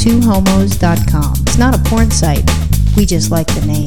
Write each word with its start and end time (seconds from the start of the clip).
twohomos.com. 0.00 1.34
It's 1.46 1.58
not 1.58 1.74
a 1.74 1.78
porn 1.88 2.10
site. 2.10 2.48
We 2.96 3.04
just 3.06 3.30
like 3.30 3.46
the 3.48 3.64
name. 3.66 3.86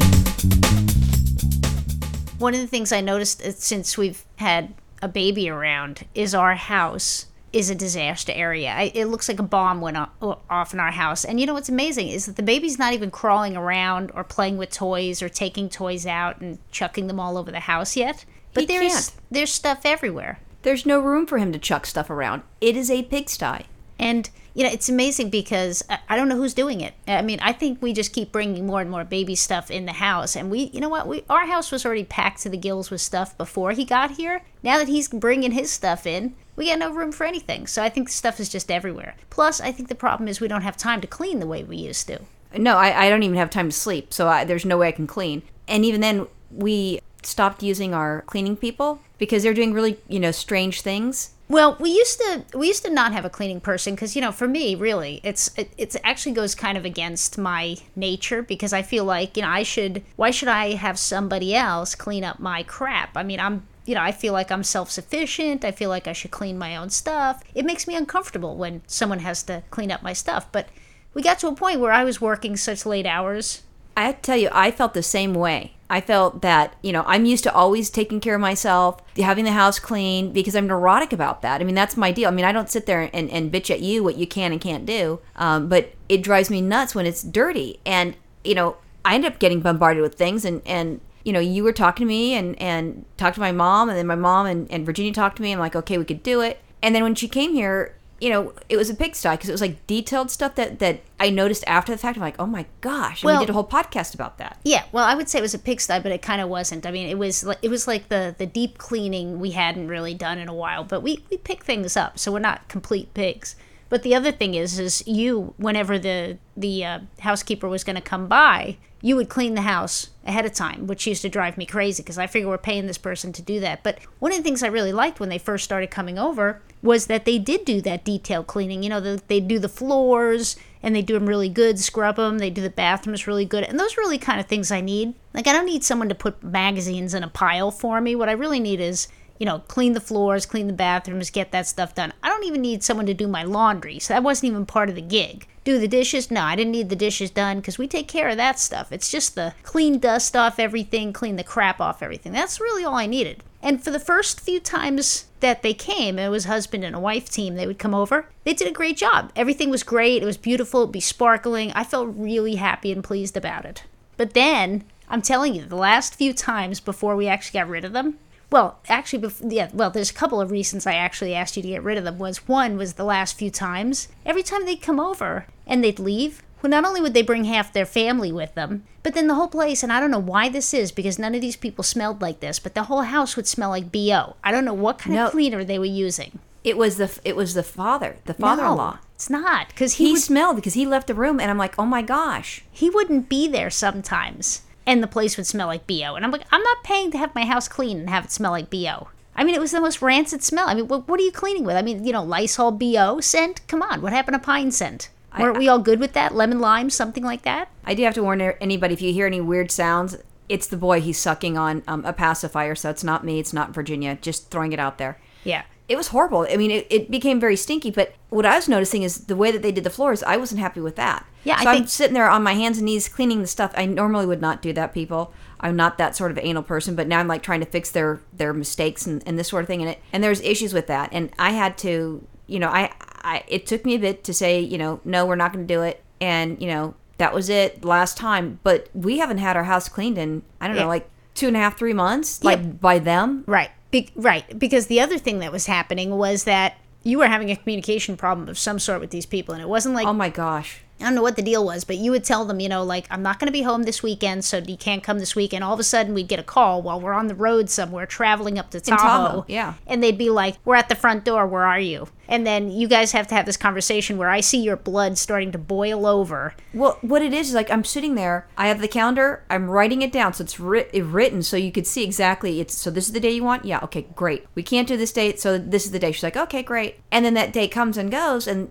One 2.38 2.54
of 2.54 2.60
the 2.60 2.66
things 2.66 2.92
I 2.92 3.00
noticed 3.00 3.42
uh, 3.42 3.52
since 3.52 3.98
we've 3.98 4.24
had 4.36 4.72
a 5.02 5.08
baby 5.08 5.48
around 5.50 6.06
is 6.14 6.34
our 6.34 6.54
house 6.54 7.26
is 7.52 7.68
a 7.68 7.74
disaster 7.74 8.32
area. 8.32 8.70
I, 8.70 8.92
it 8.94 9.06
looks 9.06 9.28
like 9.28 9.40
a 9.40 9.42
bomb 9.44 9.80
went 9.80 9.96
off 10.22 10.72
in 10.72 10.78
our 10.80 10.92
house. 10.92 11.24
And 11.24 11.40
you 11.40 11.46
know 11.46 11.54
what's 11.54 11.68
amazing 11.68 12.08
is 12.08 12.26
that 12.26 12.36
the 12.36 12.42
baby's 12.44 12.78
not 12.78 12.92
even 12.92 13.10
crawling 13.10 13.56
around 13.56 14.12
or 14.14 14.22
playing 14.22 14.56
with 14.56 14.70
toys 14.70 15.20
or 15.20 15.28
taking 15.28 15.68
toys 15.68 16.06
out 16.06 16.40
and 16.40 16.58
chucking 16.70 17.08
them 17.08 17.18
all 17.18 17.36
over 17.36 17.50
the 17.50 17.60
house 17.60 17.96
yet. 17.96 18.24
But 18.54 18.62
He 18.62 18.66
there's 18.68 18.92
can't. 18.92 19.12
there's 19.32 19.52
stuff 19.52 19.80
everywhere. 19.84 20.38
There's 20.62 20.86
no 20.86 21.00
room 21.00 21.26
for 21.26 21.38
him 21.38 21.52
to 21.52 21.58
chuck 21.58 21.86
stuff 21.86 22.08
around. 22.08 22.42
It 22.60 22.76
is 22.76 22.90
a 22.90 23.02
pigsty. 23.02 23.66
And 24.00 24.28
you 24.54 24.64
know, 24.64 24.70
it's 24.70 24.88
amazing 24.88 25.30
because 25.30 25.84
I, 26.08 26.16
don't 26.16 26.28
know 26.28 26.36
who's 26.36 26.54
doing 26.54 26.80
it. 26.80 26.94
I 27.06 27.22
mean, 27.22 27.38
I 27.40 27.52
think 27.52 27.80
we 27.80 27.92
just 27.92 28.12
keep 28.12 28.32
bringing 28.32 28.66
more 28.66 28.80
and 28.80 28.90
more 28.90 29.04
baby 29.04 29.36
stuff 29.36 29.70
in 29.70 29.86
the 29.86 29.92
house, 29.92 30.34
and 30.34 30.50
we, 30.50 30.70
you 30.72 30.80
know 30.80 30.88
what, 30.88 31.06
we 31.06 31.22
our 31.30 31.46
house 31.46 31.70
was 31.70 31.86
already 31.86 32.02
packed 32.02 32.42
to 32.42 32.48
the 32.48 32.56
gills 32.56 32.90
with 32.90 33.00
stuff 33.00 33.38
before 33.38 33.72
he 33.72 33.84
got 33.84 34.12
here. 34.12 34.42
Now 34.62 34.78
that 34.78 34.88
he's 34.88 35.06
bringing 35.06 35.52
his 35.52 35.70
stuff 35.70 36.04
in, 36.04 36.34
we 36.56 36.66
got 36.66 36.80
no 36.80 36.92
room 36.92 37.12
for 37.12 37.24
anything. 37.24 37.66
So 37.68 37.82
I 37.82 37.88
think 37.88 38.08
stuff 38.08 38.40
is 38.40 38.48
just 38.48 38.70
everywhere. 38.70 39.14
Plus, 39.28 39.60
I 39.60 39.70
think 39.70 39.88
the 39.88 39.94
problem 39.94 40.28
is 40.28 40.40
we 40.40 40.48
don't 40.48 40.62
have 40.62 40.76
time 40.76 41.00
to 41.00 41.06
clean 41.06 41.38
the 41.38 41.46
way 41.46 41.62
we 41.62 41.76
used 41.76 42.08
to. 42.08 42.20
No, 42.56 42.76
I, 42.76 43.06
I 43.06 43.08
don't 43.10 43.22
even 43.22 43.36
have 43.36 43.50
time 43.50 43.68
to 43.68 43.76
sleep, 43.76 44.12
so 44.12 44.26
I, 44.26 44.44
there's 44.44 44.64
no 44.64 44.78
way 44.78 44.88
I 44.88 44.92
can 44.92 45.06
clean. 45.06 45.42
And 45.68 45.84
even 45.84 46.00
then, 46.00 46.26
we 46.50 47.00
stopped 47.22 47.62
using 47.62 47.94
our 47.94 48.22
cleaning 48.22 48.56
people 48.56 49.00
because 49.18 49.42
they're 49.42 49.54
doing 49.54 49.72
really, 49.72 49.98
you 50.08 50.18
know, 50.18 50.32
strange 50.32 50.80
things. 50.80 51.30
Well, 51.50 51.76
we 51.80 51.90
used 51.90 52.20
to 52.20 52.44
we 52.54 52.68
used 52.68 52.84
to 52.84 52.90
not 52.90 53.12
have 53.12 53.24
a 53.24 53.28
cleaning 53.28 53.60
person 53.60 53.96
because 53.96 54.14
you 54.14 54.22
know 54.22 54.30
for 54.30 54.46
me 54.46 54.76
really 54.76 55.20
it's 55.24 55.50
it 55.58 55.72
it's 55.76 55.96
actually 56.04 56.30
goes 56.30 56.54
kind 56.54 56.78
of 56.78 56.84
against 56.84 57.38
my 57.38 57.76
nature 57.96 58.40
because 58.40 58.72
I 58.72 58.82
feel 58.82 59.04
like 59.04 59.36
you 59.36 59.42
know 59.42 59.48
I 59.48 59.64
should 59.64 60.04
why 60.14 60.30
should 60.30 60.46
I 60.46 60.74
have 60.74 60.96
somebody 60.96 61.56
else 61.56 61.96
clean 61.96 62.22
up 62.22 62.38
my 62.38 62.62
crap? 62.62 63.16
I 63.16 63.24
mean 63.24 63.40
I'm 63.40 63.66
you 63.84 63.96
know 63.96 64.00
I 64.00 64.12
feel 64.12 64.32
like 64.32 64.52
I'm 64.52 64.62
self 64.62 64.92
sufficient. 64.92 65.64
I 65.64 65.72
feel 65.72 65.90
like 65.90 66.06
I 66.06 66.12
should 66.12 66.30
clean 66.30 66.56
my 66.56 66.76
own 66.76 66.88
stuff. 66.88 67.42
It 67.52 67.64
makes 67.64 67.88
me 67.88 67.96
uncomfortable 67.96 68.56
when 68.56 68.82
someone 68.86 69.18
has 69.18 69.42
to 69.44 69.64
clean 69.72 69.90
up 69.90 70.04
my 70.04 70.12
stuff. 70.12 70.46
But 70.52 70.68
we 71.14 71.20
got 71.20 71.40
to 71.40 71.48
a 71.48 71.54
point 71.56 71.80
where 71.80 71.90
I 71.90 72.04
was 72.04 72.20
working 72.20 72.56
such 72.56 72.86
late 72.86 73.06
hours. 73.06 73.62
I 73.96 74.06
have 74.06 74.16
to 74.16 74.22
tell 74.22 74.36
you, 74.36 74.48
I 74.52 74.70
felt 74.70 74.94
the 74.94 75.02
same 75.02 75.34
way. 75.34 75.74
I 75.92 76.00
felt 76.00 76.42
that, 76.42 76.76
you 76.82 76.92
know, 76.92 77.02
I'm 77.06 77.24
used 77.24 77.42
to 77.44 77.52
always 77.52 77.90
taking 77.90 78.20
care 78.20 78.36
of 78.36 78.40
myself, 78.40 79.02
having 79.16 79.44
the 79.44 79.52
house 79.52 79.80
clean, 79.80 80.32
because 80.32 80.54
I'm 80.54 80.68
neurotic 80.68 81.12
about 81.12 81.42
that. 81.42 81.60
I 81.60 81.64
mean, 81.64 81.74
that's 81.74 81.96
my 81.96 82.12
deal. 82.12 82.28
I 82.28 82.30
mean, 82.30 82.44
I 82.44 82.52
don't 82.52 82.70
sit 82.70 82.86
there 82.86 83.10
and, 83.12 83.28
and 83.28 83.52
bitch 83.52 83.70
at 83.70 83.80
you 83.80 84.04
what 84.04 84.16
you 84.16 84.26
can 84.26 84.52
and 84.52 84.60
can't 84.60 84.86
do, 84.86 85.20
um, 85.34 85.68
but 85.68 85.92
it 86.08 86.22
drives 86.22 86.48
me 86.48 86.60
nuts 86.60 86.94
when 86.94 87.06
it's 87.06 87.22
dirty. 87.22 87.80
And, 87.84 88.16
you 88.44 88.54
know, 88.54 88.76
I 89.04 89.16
end 89.16 89.24
up 89.24 89.40
getting 89.40 89.60
bombarded 89.60 90.02
with 90.02 90.14
things 90.14 90.44
and, 90.44 90.62
and, 90.64 91.00
you 91.24 91.32
know, 91.32 91.40
you 91.40 91.64
were 91.64 91.72
talking 91.72 92.06
to 92.06 92.08
me 92.08 92.34
and, 92.34 92.60
and 92.62 93.04
talked 93.16 93.34
to 93.34 93.40
my 93.40 93.52
mom, 93.52 93.88
and 93.88 93.98
then 93.98 94.06
my 94.06 94.14
mom 94.14 94.46
and, 94.46 94.70
and 94.70 94.86
Virginia 94.86 95.12
talked 95.12 95.36
to 95.36 95.42
me. 95.42 95.52
I'm 95.52 95.58
like, 95.58 95.76
okay, 95.76 95.98
we 95.98 96.04
could 96.04 96.22
do 96.22 96.40
it. 96.40 96.60
And 96.82 96.94
then 96.94 97.02
when 97.02 97.14
she 97.14 97.28
came 97.28 97.52
here, 97.52 97.96
you 98.20 98.28
know, 98.28 98.52
it 98.68 98.76
was 98.76 98.90
a 98.90 98.94
pigsty 98.94 99.30
because 99.30 99.48
it 99.48 99.52
was 99.52 99.60
like 99.62 99.86
detailed 99.86 100.30
stuff 100.30 100.54
that, 100.56 100.78
that 100.78 101.00
I 101.18 101.30
noticed 101.30 101.64
after 101.66 101.90
the 101.90 101.98
fact. 101.98 102.18
I'm 102.18 102.22
like, 102.22 102.36
oh 102.38 102.46
my 102.46 102.66
gosh. 102.82 103.22
And 103.22 103.26
Well- 103.26 103.40
we 103.40 103.46
did 103.46 103.50
a 103.50 103.54
whole 103.54 103.66
podcast 103.66 104.14
about 104.14 104.38
that. 104.38 104.58
Yeah, 104.62 104.84
well, 104.92 105.04
I 105.04 105.14
would 105.14 105.28
say 105.28 105.38
it 105.38 105.42
was 105.42 105.54
a 105.54 105.58
pigsty, 105.58 105.98
but 106.00 106.12
it 106.12 106.20
kind 106.20 106.40
of 106.40 106.48
wasn't. 106.48 106.84
I 106.86 106.90
mean, 106.90 107.08
it 107.08 107.18
was 107.18 107.44
like, 107.44 107.58
it 107.62 107.68
was 107.70 107.88
like 107.88 108.08
the 108.08 108.34
the 108.36 108.46
deep 108.46 108.78
cleaning 108.78 109.40
we 109.40 109.52
hadn't 109.52 109.88
really 109.88 110.14
done 110.14 110.38
in 110.38 110.48
a 110.48 110.54
while, 110.54 110.84
but 110.84 111.02
we 111.02 111.24
we 111.30 111.38
pick 111.38 111.64
things 111.64 111.96
up, 111.96 112.18
so 112.18 112.30
we're 112.30 112.38
not 112.40 112.68
complete 112.68 113.12
pigs. 113.14 113.56
But 113.88 114.02
the 114.04 114.14
other 114.14 114.30
thing 114.30 114.54
is, 114.54 114.78
is 114.78 115.02
you 115.06 115.54
whenever 115.56 115.98
the 115.98 116.38
the 116.56 116.84
uh, 116.84 116.98
housekeeper 117.20 117.68
was 117.68 117.84
going 117.84 117.96
to 117.96 118.02
come 118.02 118.28
by, 118.28 118.76
you 119.02 119.16
would 119.16 119.28
clean 119.28 119.54
the 119.54 119.62
house 119.62 120.10
ahead 120.26 120.44
of 120.44 120.52
time, 120.52 120.86
which 120.86 121.06
used 121.06 121.22
to 121.22 121.28
drive 121.28 121.56
me 121.56 121.64
crazy 121.64 122.02
because 122.02 122.18
I 122.18 122.26
figure 122.26 122.48
we're 122.48 122.58
paying 122.58 122.86
this 122.86 122.98
person 122.98 123.32
to 123.32 123.42
do 123.42 123.60
that. 123.60 123.82
But 123.82 123.98
one 124.18 124.32
of 124.32 124.38
the 124.38 124.44
things 124.44 124.62
I 124.62 124.68
really 124.68 124.92
liked 124.92 125.20
when 125.20 125.30
they 125.30 125.38
first 125.38 125.64
started 125.64 125.90
coming 125.90 126.18
over 126.18 126.60
was 126.82 127.06
that 127.06 127.24
they 127.24 127.38
did 127.38 127.64
do 127.64 127.80
that 127.82 128.04
detailed 128.04 128.46
cleaning. 128.46 128.82
You 128.82 128.90
know, 128.90 129.00
the, 129.00 129.22
they 129.28 129.40
do 129.40 129.58
the 129.58 129.68
floors 129.68 130.56
and 130.82 130.94
they 130.94 131.02
do 131.02 131.14
them 131.14 131.26
really 131.26 131.48
good, 131.48 131.78
scrub 131.78 132.16
them. 132.16 132.38
They 132.38 132.50
do 132.50 132.62
the 132.62 132.70
bathrooms 132.70 133.26
really 133.26 133.44
good, 133.44 133.64
and 133.64 133.78
those 133.78 133.96
are 133.96 134.00
really 134.00 134.18
kind 134.18 134.40
of 134.40 134.46
things 134.46 134.70
I 134.70 134.80
need. 134.80 135.14
Like 135.34 135.46
I 135.46 135.52
don't 135.52 135.66
need 135.66 135.84
someone 135.84 136.08
to 136.08 136.14
put 136.14 136.42
magazines 136.42 137.14
in 137.14 137.22
a 137.22 137.28
pile 137.28 137.70
for 137.70 138.00
me. 138.00 138.16
What 138.16 138.28
I 138.28 138.32
really 138.32 138.60
need 138.60 138.80
is 138.80 139.08
you 139.40 139.46
know, 139.46 139.60
clean 139.60 139.94
the 139.94 140.00
floors, 140.00 140.44
clean 140.44 140.66
the 140.66 140.72
bathrooms, 140.72 141.30
get 141.30 141.50
that 141.50 141.66
stuff 141.66 141.94
done. 141.94 142.12
I 142.22 142.28
don't 142.28 142.44
even 142.44 142.60
need 142.60 142.84
someone 142.84 143.06
to 143.06 143.14
do 143.14 143.26
my 143.26 143.42
laundry, 143.42 143.98
so 143.98 144.12
that 144.12 144.22
wasn't 144.22 144.52
even 144.52 144.66
part 144.66 144.90
of 144.90 144.94
the 144.94 145.00
gig. 145.00 145.48
Do 145.64 145.78
the 145.78 145.88
dishes? 145.88 146.30
No, 146.30 146.42
I 146.42 146.56
didn't 146.56 146.72
need 146.72 146.90
the 146.90 146.96
dishes 146.96 147.30
done 147.30 147.56
because 147.56 147.78
we 147.78 147.88
take 147.88 148.06
care 148.06 148.28
of 148.28 148.36
that 148.36 148.58
stuff. 148.58 148.92
It's 148.92 149.10
just 149.10 149.34
the 149.34 149.54
clean 149.62 149.98
dust 149.98 150.36
off 150.36 150.58
everything, 150.58 151.14
clean 151.14 151.36
the 151.36 151.42
crap 151.42 151.80
off 151.80 152.02
everything. 152.02 152.32
That's 152.32 152.60
really 152.60 152.84
all 152.84 152.96
I 152.96 153.06
needed. 153.06 153.42
And 153.62 153.82
for 153.82 153.90
the 153.90 153.98
first 153.98 154.40
few 154.40 154.60
times 154.60 155.26
that 155.40 155.62
they 155.62 155.72
came, 155.72 156.18
it 156.18 156.28
was 156.28 156.44
husband 156.44 156.84
and 156.84 156.94
a 156.94 157.00
wife 157.00 157.30
team, 157.30 157.56
they 157.56 157.66
would 157.66 157.78
come 157.78 157.94
over. 157.94 158.26
They 158.44 158.52
did 158.52 158.68
a 158.68 158.72
great 158.72 158.98
job. 158.98 159.32
Everything 159.34 159.70
was 159.70 159.82
great. 159.82 160.22
It 160.22 160.26
was 160.26 160.36
beautiful. 160.36 160.82
It'd 160.82 160.92
be 160.92 161.00
sparkling. 161.00 161.72
I 161.72 161.84
felt 161.84 162.14
really 162.14 162.56
happy 162.56 162.92
and 162.92 163.02
pleased 163.02 163.38
about 163.38 163.64
it. 163.64 163.84
But 164.18 164.34
then, 164.34 164.84
I'm 165.08 165.22
telling 165.22 165.54
you, 165.54 165.64
the 165.64 165.76
last 165.76 166.14
few 166.14 166.34
times 166.34 166.78
before 166.78 167.16
we 167.16 167.26
actually 167.26 167.58
got 167.58 167.68
rid 167.68 167.86
of 167.86 167.92
them, 167.92 168.18
well, 168.50 168.78
actually, 168.88 169.22
bef- 169.22 169.52
yeah. 169.52 169.70
Well, 169.72 169.90
there's 169.90 170.10
a 170.10 170.14
couple 170.14 170.40
of 170.40 170.50
reasons 170.50 170.86
I 170.86 170.94
actually 170.94 171.34
asked 171.34 171.56
you 171.56 171.62
to 171.62 171.68
get 171.68 171.82
rid 171.82 171.98
of 171.98 172.04
them. 172.04 172.18
Was 172.18 172.48
one 172.48 172.76
was 172.76 172.94
the 172.94 173.04
last 173.04 173.36
few 173.38 173.50
times. 173.50 174.08
Every 174.26 174.42
time 174.42 174.64
they'd 174.66 174.82
come 174.82 175.00
over 175.00 175.46
and 175.66 175.82
they'd 175.84 175.98
leave, 175.98 176.42
well, 176.62 176.70
not 176.70 176.84
only 176.84 177.00
would 177.00 177.14
they 177.14 177.22
bring 177.22 177.44
half 177.44 177.72
their 177.72 177.86
family 177.86 178.30
with 178.32 178.54
them, 178.54 178.84
but 179.02 179.14
then 179.14 179.28
the 179.28 179.34
whole 179.34 179.48
place. 179.48 179.82
And 179.82 179.92
I 179.92 179.98
don't 180.00 180.10
know 180.10 180.18
why 180.18 180.48
this 180.48 180.74
is 180.74 180.92
because 180.92 181.18
none 181.18 181.34
of 181.34 181.40
these 181.40 181.56
people 181.56 181.82
smelled 181.84 182.20
like 182.20 182.40
this, 182.40 182.58
but 182.58 182.74
the 182.74 182.84
whole 182.84 183.02
house 183.02 183.36
would 183.36 183.46
smell 183.46 183.70
like 183.70 183.90
bo. 183.92 184.36
I 184.44 184.50
don't 184.52 184.64
know 184.64 184.74
what 184.74 184.98
kind 184.98 185.16
No. 185.16 185.26
of 185.26 185.32
cleaner 185.32 185.64
they 185.64 185.78
were 185.78 185.84
using. 185.86 186.38
It 186.62 186.76
was 186.76 186.98
the 186.98 187.18
it 187.24 187.36
was 187.36 187.54
the 187.54 187.62
father, 187.62 188.16
the 188.26 188.34
father-in-law. 188.34 188.92
No, 188.92 188.98
it's 189.14 189.30
not 189.30 189.68
because 189.68 189.94
he 189.94 190.06
He 190.08 190.12
would, 190.12 190.20
smelled 190.20 190.56
because 190.56 190.74
he 190.74 190.84
left 190.84 191.06
the 191.06 191.14
room, 191.14 191.40
and 191.40 191.50
I'm 191.50 191.56
like, 191.56 191.78
oh 191.78 191.86
my 191.86 192.02
gosh. 192.02 192.62
he 192.70 192.90
wouldn't 192.90 193.30
be 193.30 193.48
there 193.48 193.70
sometimes, 193.70 194.60
and 194.86 195.02
the 195.02 195.06
place 195.06 195.36
would 195.36 195.46
smell 195.46 195.66
like 195.66 195.86
bo. 195.86 196.14
And 196.14 196.24
I'm 196.24 196.30
like, 196.30 196.46
I'm 196.50 196.62
not 196.62 196.84
paying 196.84 197.10
to 197.12 197.18
have 197.18 197.34
my 197.34 197.44
house 197.44 197.68
clean 197.68 198.00
and 198.00 198.10
have 198.10 198.24
it 198.24 198.30
smell 198.30 198.52
like 198.52 198.70
bo. 198.70 199.08
I 199.36 199.44
mean, 199.44 199.54
it 199.54 199.60
was 199.60 199.70
the 199.70 199.80
most 199.80 200.02
rancid 200.02 200.42
smell. 200.42 200.68
I 200.68 200.74
mean, 200.74 200.88
what, 200.88 201.08
what 201.08 201.20
are 201.20 201.22
you 201.22 201.32
cleaning 201.32 201.64
with? 201.64 201.76
I 201.76 201.82
mean, 201.82 202.04
you 202.04 202.12
know, 202.12 202.22
Lysol 202.22 202.72
bo 202.72 203.20
scent. 203.20 203.66
Come 203.68 203.82
on, 203.82 204.02
what 204.02 204.12
happened 204.12 204.34
to 204.34 204.38
pine 204.38 204.70
scent? 204.70 205.10
Weren't 205.38 205.58
we 205.58 205.68
all 205.68 205.78
good 205.78 206.00
with 206.00 206.12
that? 206.14 206.34
Lemon 206.34 206.58
lime, 206.58 206.90
something 206.90 207.22
like 207.22 207.42
that. 207.42 207.68
I 207.84 207.94
do 207.94 208.02
have 208.02 208.14
to 208.14 208.22
warn 208.22 208.40
anybody 208.40 208.94
if 208.94 209.00
you 209.00 209.12
hear 209.12 209.26
any 209.26 209.40
weird 209.40 209.70
sounds, 209.70 210.16
it's 210.48 210.66
the 210.66 210.76
boy 210.76 211.00
he's 211.00 211.18
sucking 211.18 211.56
on 211.56 211.84
um, 211.86 212.04
a 212.04 212.12
pacifier, 212.12 212.74
so 212.74 212.90
it's 212.90 213.04
not 213.04 213.24
me, 213.24 213.38
it's 213.38 213.52
not 213.52 213.72
Virginia. 213.72 214.18
Just 214.20 214.50
throwing 214.50 214.72
it 214.72 214.80
out 214.80 214.98
there. 214.98 215.18
Yeah. 215.44 215.62
It 215.88 215.96
was 215.96 216.08
horrible. 216.08 216.46
I 216.50 216.56
mean, 216.56 216.72
it, 216.72 216.86
it 216.90 217.10
became 217.10 217.38
very 217.38 217.54
stinky. 217.56 217.90
But 217.90 218.14
what 218.28 218.44
I 218.44 218.56
was 218.56 218.68
noticing 218.68 219.04
is 219.04 219.26
the 219.26 219.36
way 219.36 219.52
that 219.52 219.62
they 219.62 219.70
did 219.70 219.84
the 219.84 219.90
floors. 219.90 220.24
I 220.24 220.36
wasn't 220.36 220.60
happy 220.60 220.80
with 220.80 220.96
that. 220.96 221.24
Yeah, 221.44 221.56
I 221.58 221.62
so 221.64 221.70
I'm 221.70 221.86
sitting 221.86 222.14
there 222.14 222.28
on 222.28 222.42
my 222.42 222.54
hands 222.54 222.78
and 222.78 222.84
knees 222.86 223.08
cleaning 223.08 223.40
the 223.40 223.46
stuff. 223.46 223.72
I 223.76 223.86
normally 223.86 224.26
would 224.26 224.40
not 224.40 224.60
do 224.62 224.72
that, 224.74 224.92
people. 224.92 225.32
I'm 225.60 225.76
not 225.76 225.98
that 225.98 226.16
sort 226.16 226.30
of 226.30 226.38
anal 226.38 226.62
person, 226.62 226.94
but 226.94 227.06
now 227.06 227.18
I'm 227.20 227.28
like 227.28 227.42
trying 227.42 227.60
to 227.60 227.66
fix 227.66 227.90
their 227.90 228.20
their 228.32 228.52
mistakes 228.52 229.06
and, 229.06 229.22
and 229.26 229.38
this 229.38 229.48
sort 229.48 229.62
of 229.62 229.66
thing. 229.68 229.80
And 229.82 229.90
it 229.90 230.02
and 230.12 230.22
there's 230.22 230.40
issues 230.40 230.72
with 230.74 230.86
that. 230.88 231.10
And 231.12 231.30
I 231.38 231.50
had 231.50 231.76
to, 231.78 232.26
you 232.46 232.58
know, 232.58 232.68
I, 232.68 232.92
I 233.22 233.44
it 233.48 233.66
took 233.66 233.84
me 233.84 233.94
a 233.94 233.98
bit 233.98 234.24
to 234.24 234.34
say, 234.34 234.60
you 234.60 234.78
know, 234.78 235.00
no, 235.04 235.26
we're 235.26 235.36
not 235.36 235.52
going 235.52 235.66
to 235.66 235.74
do 235.74 235.82
it. 235.82 236.02
And 236.20 236.60
you 236.60 236.68
know, 236.68 236.94
that 237.18 237.34
was 237.34 237.48
it 237.50 237.84
last 237.84 238.16
time. 238.16 238.58
But 238.62 238.88
we 238.94 239.18
haven't 239.18 239.38
had 239.38 239.56
our 239.56 239.64
house 239.64 239.88
cleaned 239.88 240.18
in 240.18 240.42
I 240.60 240.66
don't 240.66 240.76
Yeah. 240.76 240.82
know, 240.82 240.88
like 240.88 241.08
two 241.34 241.48
and 241.48 241.56
a 241.56 241.60
half, 241.60 241.78
three 241.78 241.92
months, 241.94 242.42
like 242.44 242.80
by 242.80 242.98
them. 242.98 243.44
Right. 243.46 243.70
Be- 243.90 244.10
right. 244.14 244.58
Because 244.58 244.86
the 244.86 245.00
other 245.00 245.18
thing 245.18 245.38
that 245.40 245.52
was 245.52 245.66
happening 245.66 246.16
was 246.16 246.44
that 246.44 246.76
you 247.02 247.18
were 247.18 247.26
having 247.26 247.50
a 247.50 247.56
communication 247.56 248.16
problem 248.16 248.48
of 248.48 248.58
some 248.58 248.78
sort 248.78 249.00
with 249.00 249.10
these 249.10 249.26
people, 249.26 249.54
and 249.54 249.62
it 249.62 249.68
wasn't 249.68 249.94
like 249.94 250.06
Oh 250.06 250.12
my 250.12 250.28
gosh. 250.28 250.80
I 251.00 251.04
don't 251.04 251.14
know 251.14 251.22
what 251.22 251.36
the 251.36 251.42
deal 251.42 251.64
was, 251.64 251.84
but 251.84 251.96
you 251.96 252.10
would 252.10 252.24
tell 252.24 252.44
them, 252.44 252.60
you 252.60 252.68
know, 252.68 252.82
like, 252.84 253.06
I'm 253.10 253.22
not 253.22 253.38
going 253.38 253.46
to 253.46 253.52
be 253.52 253.62
home 253.62 253.84
this 253.84 254.02
weekend, 254.02 254.44
so 254.44 254.58
you 254.58 254.76
can't 254.76 255.02
come 255.02 255.18
this 255.18 255.34
weekend. 255.34 255.64
All 255.64 255.74
of 255.74 255.80
a 255.80 255.84
sudden, 255.84 256.14
we'd 256.14 256.28
get 256.28 256.38
a 256.38 256.44
call 256.44 256.82
while 256.82 257.00
we're 257.00 257.12
on 257.12 257.28
the 257.28 257.34
road 257.34 257.70
somewhere 257.70 258.06
traveling 258.06 258.58
up 258.58 258.70
to 258.70 258.80
Tahoe. 258.80 258.98
Tahoe, 259.02 259.44
yeah. 259.48 259.74
And 259.86 260.02
they'd 260.02 260.18
be 260.18 260.30
like, 260.30 260.56
We're 260.64 260.76
at 260.76 260.88
the 260.88 260.94
front 260.94 261.24
door. 261.24 261.46
Where 261.46 261.64
are 261.64 261.80
you? 261.80 262.08
And 262.28 262.46
then 262.46 262.70
you 262.70 262.86
guys 262.86 263.10
have 263.12 263.26
to 263.28 263.34
have 263.34 263.44
this 263.44 263.56
conversation 263.56 264.16
where 264.16 264.30
I 264.30 264.40
see 264.40 264.58
your 264.62 264.76
blood 264.76 265.18
starting 265.18 265.50
to 265.50 265.58
boil 265.58 266.06
over. 266.06 266.54
Well, 266.72 266.96
what 267.00 267.22
it 267.22 267.32
is 267.32 267.48
is 267.48 267.54
like 267.54 267.70
I'm 267.70 267.84
sitting 267.84 268.14
there. 268.14 268.46
I 268.56 268.68
have 268.68 268.80
the 268.80 268.86
calendar. 268.86 269.42
I'm 269.50 269.68
writing 269.68 270.02
it 270.02 270.12
down, 270.12 270.34
so 270.34 270.44
it's 270.44 270.60
writ- 270.60 270.90
written, 270.94 271.42
so 271.42 271.56
you 271.56 271.72
could 271.72 271.88
see 271.88 272.04
exactly. 272.04 272.60
It's 272.60 272.76
so 272.76 272.90
this 272.90 273.06
is 273.06 273.12
the 273.12 273.20
day 273.20 273.32
you 273.32 273.42
want. 273.42 273.64
Yeah, 273.64 273.80
okay, 273.82 274.06
great. 274.14 274.46
We 274.54 274.62
can't 274.62 274.86
do 274.86 274.96
this 274.96 275.12
date, 275.12 275.40
so 275.40 275.58
this 275.58 275.84
is 275.84 275.90
the 275.90 275.98
day. 275.98 276.12
She's 276.12 276.22
like, 276.22 276.36
okay, 276.36 276.62
great. 276.62 277.00
And 277.10 277.24
then 277.24 277.34
that 277.34 277.52
day 277.52 277.66
comes 277.66 277.96
and 277.96 278.10
goes, 278.10 278.46
and 278.46 278.70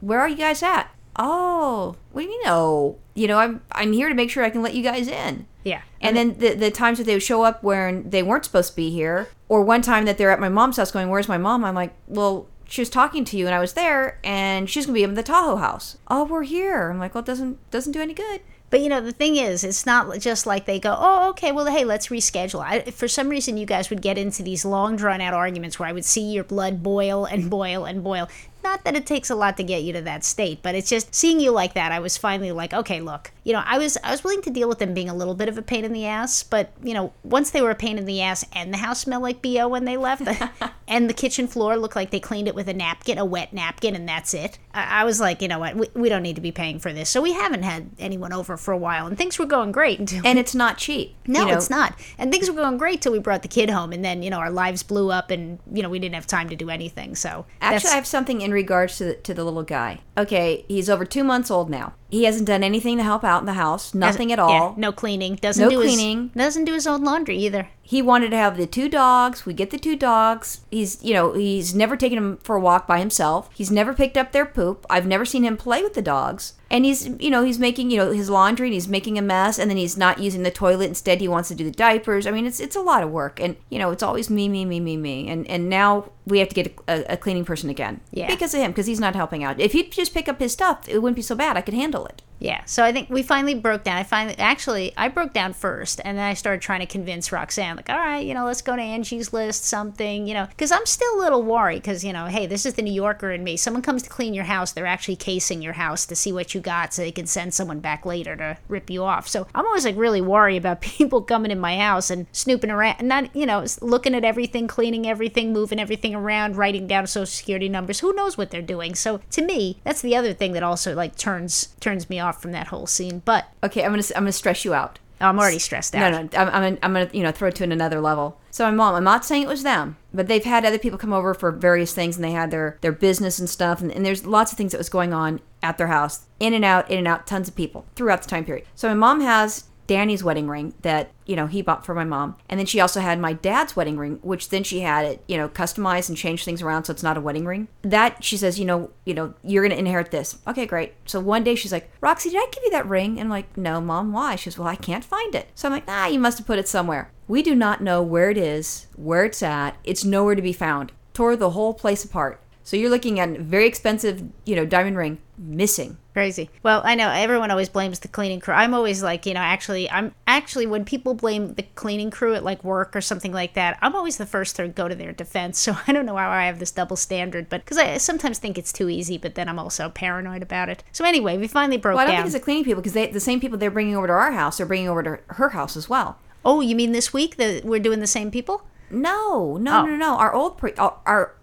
where 0.00 0.20
are 0.20 0.28
you 0.28 0.36
guys 0.36 0.62
at? 0.62 0.90
Oh, 1.16 1.96
what 2.12 2.22
do 2.22 2.28
you? 2.28 2.42
Oh, 2.46 2.98
you 3.14 3.26
know, 3.26 3.38
I'm 3.38 3.62
I'm 3.72 3.92
here 3.92 4.08
to 4.08 4.14
make 4.14 4.30
sure 4.30 4.44
I 4.44 4.50
can 4.50 4.62
let 4.62 4.74
you 4.74 4.82
guys 4.82 5.08
in. 5.08 5.46
Yeah. 5.64 5.82
And 6.00 6.16
then 6.16 6.38
the, 6.38 6.54
the 6.54 6.70
times 6.70 6.98
that 6.98 7.04
they 7.04 7.14
would 7.14 7.22
show 7.22 7.42
up 7.42 7.62
when 7.62 8.08
they 8.08 8.22
weren't 8.22 8.44
supposed 8.44 8.70
to 8.70 8.76
be 8.76 8.90
here, 8.90 9.28
or 9.48 9.62
one 9.62 9.82
time 9.82 10.06
that 10.06 10.16
they're 10.16 10.30
at 10.30 10.40
my 10.40 10.48
mom's 10.48 10.78
house 10.78 10.90
going, 10.90 11.10
Where's 11.10 11.28
my 11.28 11.38
mom? 11.38 11.64
I'm 11.64 11.74
like, 11.74 11.94
Well, 12.06 12.48
she 12.70 12.80
was 12.80 12.88
talking 12.88 13.24
to 13.26 13.36
you 13.36 13.46
and 13.46 13.54
I 13.54 13.58
was 13.58 13.72
there 13.72 14.18
and 14.22 14.70
she's 14.70 14.86
gonna 14.86 14.94
be 14.94 15.02
in 15.02 15.14
the 15.14 15.22
Tahoe 15.22 15.56
house. 15.56 15.98
Oh, 16.08 16.24
we're 16.24 16.44
here. 16.44 16.88
I'm 16.90 16.98
like, 16.98 17.14
well, 17.14 17.22
it 17.22 17.26
doesn't 17.26 17.70
doesn't 17.70 17.92
do 17.92 18.00
any 18.00 18.14
good. 18.14 18.40
But 18.70 18.80
you 18.80 18.88
know, 18.88 19.00
the 19.00 19.10
thing 19.10 19.34
is, 19.36 19.64
it's 19.64 19.84
not 19.84 20.16
just 20.20 20.46
like 20.46 20.64
they 20.64 20.78
go, 20.78 20.96
"Oh, 20.96 21.30
okay, 21.30 21.50
well, 21.50 21.66
hey, 21.66 21.84
let's 21.84 22.06
reschedule." 22.06 22.64
I, 22.64 22.82
for 22.92 23.08
some 23.08 23.28
reason, 23.28 23.56
you 23.56 23.66
guys 23.66 23.90
would 23.90 24.00
get 24.00 24.16
into 24.16 24.44
these 24.44 24.64
long, 24.64 24.94
drawn 24.94 25.20
out 25.20 25.34
arguments 25.34 25.80
where 25.80 25.88
I 25.88 25.92
would 25.92 26.04
see 26.04 26.32
your 26.32 26.44
blood 26.44 26.80
boil 26.80 27.24
and 27.24 27.50
boil 27.50 27.84
and 27.84 28.04
boil. 28.04 28.28
Not 28.62 28.84
that 28.84 28.96
it 28.96 29.06
takes 29.06 29.30
a 29.30 29.34
lot 29.34 29.56
to 29.56 29.62
get 29.62 29.82
you 29.82 29.92
to 29.94 30.02
that 30.02 30.24
state, 30.24 30.60
but 30.62 30.74
it's 30.74 30.88
just 30.88 31.14
seeing 31.14 31.40
you 31.40 31.50
like 31.50 31.74
that. 31.74 31.92
I 31.92 31.98
was 32.00 32.16
finally 32.16 32.52
like, 32.52 32.74
okay, 32.74 33.00
look, 33.00 33.32
you 33.44 33.52
know, 33.52 33.62
I 33.64 33.78
was 33.78 33.96
I 34.04 34.10
was 34.10 34.22
willing 34.22 34.42
to 34.42 34.50
deal 34.50 34.68
with 34.68 34.78
them 34.78 34.94
being 34.94 35.08
a 35.08 35.14
little 35.14 35.34
bit 35.34 35.48
of 35.48 35.56
a 35.56 35.62
pain 35.62 35.84
in 35.84 35.92
the 35.92 36.06
ass, 36.06 36.42
but 36.42 36.72
you 36.82 36.94
know, 36.94 37.12
once 37.22 37.50
they 37.50 37.62
were 37.62 37.70
a 37.70 37.74
pain 37.74 37.98
in 37.98 38.04
the 38.04 38.20
ass 38.20 38.44
and 38.52 38.72
the 38.72 38.78
house 38.78 39.00
smelled 39.00 39.22
like 39.22 39.42
bo 39.42 39.68
when 39.68 39.84
they 39.84 39.96
left, 39.96 40.22
and 40.88 41.08
the 41.08 41.14
kitchen 41.14 41.46
floor 41.46 41.76
looked 41.76 41.96
like 41.96 42.10
they 42.10 42.20
cleaned 42.20 42.48
it 42.48 42.54
with 42.54 42.68
a 42.68 42.74
napkin, 42.74 43.18
a 43.18 43.24
wet 43.24 43.52
napkin, 43.52 43.94
and 43.94 44.08
that's 44.08 44.34
it. 44.34 44.58
I, 44.74 45.00
I 45.00 45.04
was 45.04 45.20
like, 45.20 45.40
you 45.40 45.48
know 45.48 45.58
what, 45.58 45.76
we, 45.76 45.88
we 45.94 46.08
don't 46.08 46.22
need 46.22 46.36
to 46.36 46.42
be 46.42 46.52
paying 46.52 46.78
for 46.78 46.92
this. 46.92 47.08
So 47.08 47.22
we 47.22 47.32
haven't 47.32 47.62
had 47.62 47.90
anyone 47.98 48.32
over 48.32 48.56
for 48.56 48.72
a 48.72 48.78
while, 48.78 49.06
and 49.06 49.16
things 49.16 49.38
were 49.38 49.46
going 49.46 49.72
great 49.72 49.98
until 49.98 50.26
And 50.26 50.38
it's 50.38 50.54
not 50.54 50.78
cheap. 50.78 51.14
no, 51.26 51.40
you 51.40 51.46
know? 51.46 51.56
it's 51.56 51.70
not. 51.70 51.98
And 52.18 52.30
things 52.30 52.50
were 52.50 52.56
going 52.56 52.76
great 52.76 53.00
till 53.00 53.12
we 53.12 53.18
brought 53.18 53.42
the 53.42 53.48
kid 53.48 53.70
home, 53.70 53.92
and 53.92 54.04
then 54.04 54.22
you 54.22 54.30
know 54.30 54.38
our 54.38 54.50
lives 54.50 54.82
blew 54.82 55.10
up, 55.10 55.30
and 55.30 55.58
you 55.72 55.82
know 55.82 55.88
we 55.88 55.98
didn't 55.98 56.14
have 56.14 56.26
time 56.26 56.48
to 56.50 56.56
do 56.56 56.70
anything. 56.70 57.14
So 57.14 57.46
Actually, 57.60 57.92
I 57.92 57.94
have 57.94 58.06
something 58.06 58.42
in 58.50 58.54
regards 58.54 58.98
to 58.98 59.04
the, 59.04 59.14
to 59.14 59.32
the 59.32 59.44
little 59.44 59.62
guy. 59.62 60.00
Okay, 60.20 60.64
he's 60.68 60.90
over 60.90 61.04
two 61.04 61.24
months 61.24 61.50
old 61.50 61.70
now. 61.70 61.94
He 62.10 62.24
hasn't 62.24 62.48
done 62.48 62.64
anything 62.64 62.96
to 62.96 63.04
help 63.04 63.22
out 63.22 63.40
in 63.40 63.46
the 63.46 63.52
house, 63.52 63.94
nothing 63.94 64.32
at 64.32 64.40
all. 64.40 64.50
Yeah, 64.50 64.74
no 64.76 64.90
cleaning. 64.92 65.36
Doesn't 65.36 65.62
No 65.62 65.70
do 65.70 65.80
cleaning. 65.80 66.30
His, 66.34 66.34
doesn't 66.34 66.64
do 66.64 66.74
his 66.74 66.86
own 66.86 67.04
laundry 67.04 67.36
either. 67.38 67.68
He 67.82 68.02
wanted 68.02 68.30
to 68.30 68.36
have 68.36 68.56
the 68.56 68.66
two 68.66 68.88
dogs. 68.88 69.46
We 69.46 69.54
get 69.54 69.70
the 69.70 69.78
two 69.78 69.94
dogs. 69.96 70.62
He's, 70.72 71.02
you 71.04 71.14
know, 71.14 71.34
he's 71.34 71.72
never 71.72 71.96
taken 71.96 72.16
them 72.16 72.38
for 72.38 72.56
a 72.56 72.60
walk 72.60 72.88
by 72.88 72.98
himself. 72.98 73.48
He's 73.54 73.70
never 73.70 73.94
picked 73.94 74.16
up 74.16 74.32
their 74.32 74.46
poop. 74.46 74.84
I've 74.90 75.06
never 75.06 75.24
seen 75.24 75.44
him 75.44 75.56
play 75.56 75.82
with 75.84 75.94
the 75.94 76.02
dogs. 76.02 76.54
And 76.68 76.84
he's, 76.84 77.08
you 77.18 77.30
know, 77.30 77.42
he's 77.44 77.58
making, 77.58 77.90
you 77.90 77.98
know, 77.98 78.10
his 78.12 78.30
laundry 78.30 78.68
and 78.68 78.74
he's 78.74 78.86
making 78.88 79.16
a 79.18 79.22
mess 79.22 79.58
and 79.58 79.68
then 79.70 79.76
he's 79.76 79.96
not 79.96 80.18
using 80.20 80.42
the 80.42 80.52
toilet. 80.52 80.86
Instead, 80.86 81.20
he 81.20 81.28
wants 81.28 81.48
to 81.48 81.54
do 81.54 81.64
the 81.64 81.70
diapers. 81.70 82.26
I 82.26 82.32
mean, 82.32 82.46
it's 82.46 82.60
it's 82.60 82.76
a 82.76 82.80
lot 82.80 83.02
of 83.02 83.10
work. 83.10 83.40
And, 83.40 83.56
you 83.70 83.78
know, 83.78 83.90
it's 83.90 84.02
always 84.04 84.30
me, 84.30 84.48
me, 84.48 84.64
me, 84.64 84.78
me, 84.80 84.96
me. 84.96 85.28
And 85.28 85.48
and 85.48 85.68
now 85.68 86.10
we 86.26 86.38
have 86.38 86.48
to 86.48 86.54
get 86.54 86.76
a, 86.86 87.14
a 87.14 87.16
cleaning 87.16 87.44
person 87.44 87.70
again. 87.70 88.00
Yeah. 88.12 88.28
Because 88.28 88.54
of 88.54 88.60
him, 88.60 88.70
because 88.70 88.86
he's 88.86 89.00
not 89.00 89.16
helping 89.16 89.42
out. 89.42 89.58
If 89.58 89.72
he'd 89.72 89.90
just 89.90 90.09
pick 90.10 90.28
up 90.28 90.40
his 90.40 90.52
stuff, 90.52 90.88
it 90.88 90.98
wouldn't 90.98 91.16
be 91.16 91.22
so 91.22 91.34
bad. 91.34 91.56
I 91.56 91.62
could 91.62 91.74
handle 91.74 92.06
it. 92.06 92.22
Yeah, 92.40 92.64
so 92.64 92.82
I 92.82 92.90
think 92.90 93.10
we 93.10 93.22
finally 93.22 93.54
broke 93.54 93.84
down. 93.84 93.98
I 93.98 94.02
finally, 94.02 94.36
actually, 94.38 94.94
I 94.96 95.08
broke 95.08 95.34
down 95.34 95.52
first, 95.52 96.00
and 96.02 96.16
then 96.16 96.24
I 96.24 96.32
started 96.32 96.62
trying 96.62 96.80
to 96.80 96.86
convince 96.86 97.30
Roxanne, 97.32 97.76
like, 97.76 97.90
all 97.90 97.98
right, 97.98 98.26
you 98.26 98.32
know, 98.32 98.46
let's 98.46 98.62
go 98.62 98.74
to 98.74 98.82
Angie's 98.82 99.34
List, 99.34 99.64
something, 99.66 100.26
you 100.26 100.32
know, 100.32 100.46
because 100.46 100.72
I'm 100.72 100.86
still 100.86 101.16
a 101.16 101.20
little 101.20 101.42
worried, 101.42 101.82
because 101.82 102.02
you 102.02 102.14
know, 102.14 102.26
hey, 102.26 102.46
this 102.46 102.64
is 102.64 102.74
the 102.74 102.82
New 102.82 102.94
Yorker 102.94 103.30
in 103.30 103.44
me. 103.44 103.58
Someone 103.58 103.82
comes 103.82 104.02
to 104.04 104.08
clean 104.08 104.32
your 104.32 104.44
house, 104.44 104.72
they're 104.72 104.86
actually 104.86 105.16
casing 105.16 105.60
your 105.60 105.74
house 105.74 106.06
to 106.06 106.16
see 106.16 106.32
what 106.32 106.54
you 106.54 106.62
got, 106.62 106.94
so 106.94 107.02
they 107.02 107.12
can 107.12 107.26
send 107.26 107.52
someone 107.52 107.80
back 107.80 108.06
later 108.06 108.34
to 108.36 108.56
rip 108.68 108.88
you 108.88 109.04
off. 109.04 109.28
So 109.28 109.46
I'm 109.54 109.66
always 109.66 109.84
like 109.84 109.96
really 109.98 110.22
worried 110.22 110.56
about 110.56 110.80
people 110.80 111.20
coming 111.20 111.50
in 111.50 111.60
my 111.60 111.76
house 111.76 112.08
and 112.08 112.26
snooping 112.32 112.70
around, 112.70 112.96
and 113.00 113.08
not, 113.08 113.36
you 113.36 113.44
know, 113.44 113.66
looking 113.82 114.14
at 114.14 114.24
everything, 114.24 114.66
cleaning 114.66 115.06
everything, 115.06 115.52
moving 115.52 115.78
everything 115.78 116.14
around, 116.14 116.56
writing 116.56 116.86
down 116.86 117.06
social 117.06 117.26
security 117.26 117.68
numbers. 117.68 118.00
Who 118.00 118.14
knows 118.14 118.38
what 118.38 118.50
they're 118.50 118.62
doing? 118.62 118.94
So 118.94 119.20
to 119.32 119.42
me, 119.44 119.78
that's 119.84 120.00
the 120.00 120.16
other 120.16 120.32
thing 120.32 120.52
that 120.52 120.62
also 120.62 120.94
like 120.94 121.16
turns 121.16 121.74
turns 121.80 122.08
me 122.08 122.18
off 122.30 122.40
from 122.40 122.52
that 122.52 122.68
whole 122.68 122.86
scene. 122.86 123.20
But 123.24 123.46
Okay, 123.62 123.84
I'm 123.84 123.90
gonna 123.92 124.02
I'm 124.16 124.22
gonna 124.22 124.32
stress 124.32 124.64
you 124.64 124.72
out. 124.74 124.98
I'm 125.22 125.38
already 125.38 125.58
stressed 125.58 125.94
out. 125.94 126.10
No, 126.12 126.22
no, 126.22 126.28
I'm, 126.38 126.48
I'm, 126.48 126.62
gonna- 126.62 126.78
I'm 126.82 126.92
gonna, 126.94 127.10
you 127.12 127.22
know, 127.22 127.30
throw 127.30 127.48
it 127.48 127.54
to 127.56 127.64
another 127.64 128.00
level. 128.00 128.40
So 128.50 128.64
my 128.64 128.70
mom, 128.70 128.94
I'm 128.94 129.04
not 129.04 129.22
saying 129.26 129.42
it 129.42 129.48
was 129.48 129.62
them, 129.62 129.98
but 130.14 130.28
they've 130.28 130.42
had 130.42 130.64
other 130.64 130.78
people 130.78 130.98
come 130.98 131.12
over 131.12 131.34
for 131.34 131.52
various 131.52 131.92
things, 131.92 132.16
and 132.16 132.24
they 132.24 132.30
had 132.30 132.50
their 132.50 132.78
their 132.80 132.92
business 132.92 133.38
and 133.38 133.48
stuff, 133.48 133.82
and, 133.82 133.92
and 133.92 134.04
there's 134.06 134.24
lots 134.24 134.50
of 134.50 134.56
things 134.56 134.72
that 134.72 134.78
was 134.78 134.88
going 134.88 135.12
on 135.12 135.40
at 135.62 135.76
their 135.76 135.88
house, 135.88 136.24
in 136.40 136.54
and 136.54 136.64
out, 136.64 136.90
in 136.90 136.96
and 136.98 137.06
out, 137.06 137.26
tons 137.26 137.48
of 137.48 137.54
people 137.54 137.84
throughout 137.96 138.22
the 138.22 138.28
time 138.30 138.46
period. 138.46 138.66
So 138.74 138.88
my 138.88 138.94
mom 138.94 139.20
has 139.20 139.64
Danny's 139.90 140.22
wedding 140.22 140.46
ring 140.46 140.72
that 140.82 141.10
you 141.26 141.34
know 141.34 141.48
he 141.48 141.62
bought 141.62 141.84
for 141.84 141.96
my 141.96 142.04
mom, 142.04 142.36
and 142.48 142.60
then 142.60 142.66
she 142.66 142.78
also 142.78 143.00
had 143.00 143.18
my 143.18 143.32
dad's 143.32 143.74
wedding 143.74 143.98
ring, 143.98 144.20
which 144.22 144.50
then 144.50 144.62
she 144.62 144.82
had 144.82 145.04
it, 145.04 145.24
you 145.26 145.36
know, 145.36 145.48
customized 145.48 146.08
and 146.08 146.16
changed 146.16 146.44
things 146.44 146.62
around 146.62 146.84
so 146.84 146.92
it's 146.92 147.02
not 147.02 147.16
a 147.16 147.20
wedding 147.20 147.44
ring. 147.44 147.66
That 147.82 148.22
she 148.22 148.36
says, 148.36 148.56
you 148.56 148.64
know, 148.64 148.92
you 149.04 149.14
know, 149.14 149.34
you're 149.42 149.64
gonna 149.64 149.74
inherit 149.74 150.12
this. 150.12 150.38
Okay, 150.46 150.64
great. 150.64 150.94
So 151.06 151.18
one 151.18 151.42
day 151.42 151.56
she's 151.56 151.72
like, 151.72 151.90
Roxy, 152.00 152.30
did 152.30 152.38
I 152.38 152.46
give 152.52 152.62
you 152.62 152.70
that 152.70 152.88
ring? 152.88 153.18
And 153.18 153.22
I'm 153.22 153.30
like, 153.30 153.56
no, 153.56 153.80
mom, 153.80 154.12
why? 154.12 154.36
She 154.36 154.48
goes, 154.48 154.60
well, 154.60 154.68
I 154.68 154.76
can't 154.76 155.04
find 155.04 155.34
it. 155.34 155.48
So 155.56 155.66
I'm 155.66 155.74
like, 155.74 155.88
ah, 155.88 156.06
you 156.06 156.20
must 156.20 156.38
have 156.38 156.46
put 156.46 156.60
it 156.60 156.68
somewhere. 156.68 157.10
We 157.26 157.42
do 157.42 157.56
not 157.56 157.80
know 157.80 158.00
where 158.00 158.30
it 158.30 158.38
is, 158.38 158.86
where 158.94 159.24
it's 159.24 159.42
at. 159.42 159.76
It's 159.82 160.04
nowhere 160.04 160.36
to 160.36 160.42
be 160.42 160.52
found. 160.52 160.92
Tore 161.14 161.34
the 161.34 161.50
whole 161.50 161.74
place 161.74 162.04
apart. 162.04 162.40
So 162.70 162.76
you're 162.76 162.88
looking 162.88 163.18
at 163.18 163.30
a 163.30 163.42
very 163.42 163.66
expensive, 163.66 164.22
you 164.44 164.54
know, 164.54 164.64
diamond 164.64 164.96
ring 164.96 165.18
missing. 165.36 165.96
Crazy. 166.12 166.50
Well, 166.62 166.82
I 166.84 166.94
know 166.94 167.10
everyone 167.10 167.50
always 167.50 167.68
blames 167.68 167.98
the 167.98 168.06
cleaning 168.06 168.38
crew. 168.38 168.54
I'm 168.54 168.74
always 168.74 169.02
like, 169.02 169.26
you 169.26 169.34
know, 169.34 169.40
actually, 169.40 169.90
I'm 169.90 170.14
actually 170.28 170.68
when 170.68 170.84
people 170.84 171.14
blame 171.14 171.54
the 171.54 171.64
cleaning 171.74 172.12
crew 172.12 172.32
at 172.36 172.44
like 172.44 172.62
work 172.62 172.94
or 172.94 173.00
something 173.00 173.32
like 173.32 173.54
that, 173.54 173.76
I'm 173.82 173.96
always 173.96 174.18
the 174.18 174.24
first 174.26 174.54
to 174.54 174.68
go 174.68 174.86
to 174.86 174.94
their 174.94 175.10
defense. 175.10 175.58
So 175.70 175.76
I 175.88 175.92
don't 175.92 176.06
know 176.06 176.16
how 176.16 176.30
I 176.30 176.46
have 176.46 176.60
this 176.60 176.70
double 176.70 176.94
standard, 176.94 177.48
but 177.48 177.64
because 177.64 177.76
I 177.76 177.96
sometimes 177.96 178.38
think 178.38 178.56
it's 178.56 178.72
too 178.72 178.88
easy, 178.88 179.18
but 179.18 179.34
then 179.34 179.48
I'm 179.48 179.58
also 179.58 179.88
paranoid 179.88 180.40
about 180.40 180.68
it. 180.68 180.84
So 180.92 181.04
anyway, 181.04 181.38
we 181.38 181.48
finally 181.48 181.76
broke 181.76 181.96
Well, 181.96 182.04
I 182.04 182.06
don't 182.06 182.14
down. 182.14 182.22
think 182.22 182.34
it's 182.36 182.40
the 182.40 182.44
cleaning 182.44 182.62
people 182.62 182.82
because 182.82 182.92
they, 182.92 183.08
the 183.08 183.18
same 183.18 183.40
people 183.40 183.58
they're 183.58 183.72
bringing 183.72 183.96
over 183.96 184.06
to 184.06 184.12
our 184.12 184.30
house, 184.30 184.58
they're 184.58 184.66
bringing 184.66 184.88
over 184.88 185.02
to 185.02 185.18
her 185.34 185.48
house 185.48 185.76
as 185.76 185.88
well. 185.88 186.18
oh, 186.44 186.60
you 186.60 186.76
mean 186.76 186.92
this 186.92 187.12
week 187.12 187.34
that 187.36 187.64
we're 187.64 187.80
doing 187.80 187.98
the 187.98 188.06
same 188.06 188.30
people? 188.30 188.62
No, 188.92 189.56
no, 189.56 189.82
Oh. 189.82 189.86
no, 189.86 189.94
no. 189.96 190.16
Our 190.18 190.32
old, 190.34 190.58
pre- 190.58 190.74
our, 190.74 190.96
our, 191.06 191.34